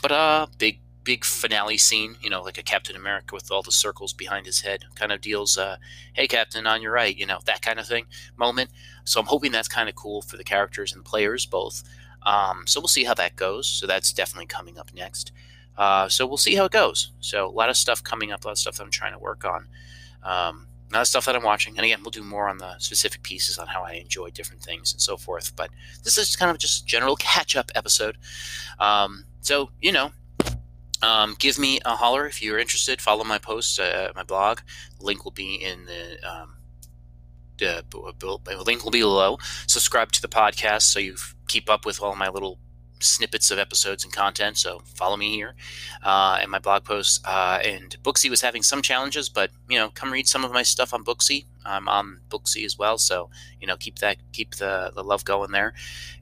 but 0.00 0.12
a 0.12 0.48
big 0.58 0.80
big 1.04 1.24
finale 1.24 1.78
scene, 1.78 2.16
you 2.20 2.30
know, 2.30 2.42
like 2.42 2.58
a 2.58 2.62
Captain 2.62 2.94
America 2.94 3.34
with 3.34 3.50
all 3.50 3.62
the 3.62 3.72
circles 3.72 4.12
behind 4.12 4.46
his 4.46 4.60
head, 4.60 4.84
kind 4.94 5.10
of 5.10 5.20
deals, 5.20 5.58
uh, 5.58 5.76
hey 6.12 6.28
Captain, 6.28 6.66
on 6.66 6.80
your 6.82 6.92
right, 6.92 7.16
you 7.16 7.26
know, 7.26 7.40
that 7.44 7.62
kind 7.62 7.78
of 7.80 7.86
thing 7.86 8.06
moment. 8.36 8.70
So 9.04 9.20
I'm 9.20 9.26
hoping 9.26 9.52
that's 9.52 9.68
kind 9.68 9.88
of 9.88 9.94
cool 9.94 10.22
for 10.22 10.36
the 10.36 10.44
characters 10.44 10.92
and 10.92 11.04
the 11.04 11.08
players 11.08 11.46
both. 11.46 11.82
Um, 12.24 12.64
so 12.66 12.80
we'll 12.80 12.88
see 12.88 13.04
how 13.04 13.14
that 13.14 13.36
goes. 13.36 13.66
So 13.66 13.86
that's 13.86 14.12
definitely 14.12 14.46
coming 14.46 14.78
up 14.78 14.94
next. 14.94 15.32
Uh, 15.76 16.08
so 16.08 16.26
we'll 16.26 16.36
see 16.36 16.54
how 16.54 16.66
it 16.66 16.72
goes. 16.72 17.10
So 17.20 17.48
a 17.48 17.50
lot 17.50 17.68
of 17.68 17.76
stuff 17.76 18.04
coming 18.04 18.30
up, 18.30 18.44
a 18.44 18.48
lot 18.48 18.52
of 18.52 18.58
stuff 18.58 18.76
that 18.76 18.84
I'm 18.84 18.90
trying 18.90 19.12
to 19.12 19.18
work 19.18 19.44
on. 19.44 19.66
Um, 20.22 20.66
not 20.92 21.06
stuff 21.06 21.24
that 21.24 21.34
I'm 21.34 21.42
watching. 21.42 21.76
And 21.76 21.84
again, 21.84 22.00
we'll 22.02 22.10
do 22.10 22.22
more 22.22 22.48
on 22.48 22.58
the 22.58 22.78
specific 22.78 23.22
pieces 23.22 23.58
on 23.58 23.66
how 23.66 23.82
I 23.82 23.94
enjoy 23.94 24.30
different 24.30 24.62
things 24.62 24.92
and 24.92 25.00
so 25.00 25.16
forth. 25.16 25.54
But 25.56 25.70
this 26.04 26.18
is 26.18 26.36
kind 26.36 26.50
of 26.50 26.58
just 26.58 26.86
general 26.86 27.16
catch 27.20 27.56
up 27.56 27.70
episode. 27.74 28.16
Um, 28.78 29.24
so, 29.40 29.70
you 29.80 29.92
know, 29.92 30.12
um, 31.02 31.34
give 31.38 31.58
me 31.58 31.80
a 31.84 31.96
holler 31.96 32.26
if 32.26 32.40
you're 32.40 32.58
interested. 32.58 33.00
Follow 33.00 33.24
my 33.24 33.38
posts, 33.38 33.78
uh, 33.78 34.12
my 34.14 34.22
blog. 34.22 34.60
Link 35.00 35.24
will 35.24 35.32
be 35.32 35.56
in 35.56 35.86
the. 35.86 36.18
Um, 36.28 36.56
the 37.58 37.84
link 38.66 38.82
will 38.82 38.90
be 38.90 39.02
below. 39.02 39.38
Subscribe 39.68 40.10
to 40.12 40.20
the 40.20 40.26
podcast 40.26 40.82
so 40.82 40.98
you 40.98 41.14
keep 41.46 41.70
up 41.70 41.86
with 41.86 42.02
all 42.02 42.16
my 42.16 42.28
little 42.28 42.58
snippets 43.02 43.50
of 43.50 43.58
episodes 43.58 44.04
and 44.04 44.12
content. 44.12 44.56
So 44.56 44.80
follow 44.94 45.16
me 45.16 45.34
here 45.34 45.54
uh, 46.02 46.38
and 46.40 46.50
my 46.50 46.58
blog 46.58 46.84
posts. 46.84 47.20
Uh, 47.24 47.60
and 47.64 47.96
Booksie 48.02 48.30
was 48.30 48.40
having 48.40 48.62
some 48.62 48.82
challenges, 48.82 49.28
but 49.28 49.50
you 49.68 49.78
know, 49.78 49.90
come 49.90 50.12
read 50.12 50.26
some 50.26 50.44
of 50.44 50.52
my 50.52 50.62
stuff 50.62 50.94
on 50.94 51.04
Booksie. 51.04 51.46
I'm 51.64 51.88
on 51.88 52.20
Booksie 52.28 52.64
as 52.64 52.78
well, 52.78 52.98
so 52.98 53.30
you 53.60 53.66
know, 53.66 53.76
keep 53.76 53.98
that 54.00 54.16
keep 54.32 54.56
the, 54.56 54.92
the 54.94 55.04
love 55.04 55.24
going 55.24 55.52
there, 55.52 55.74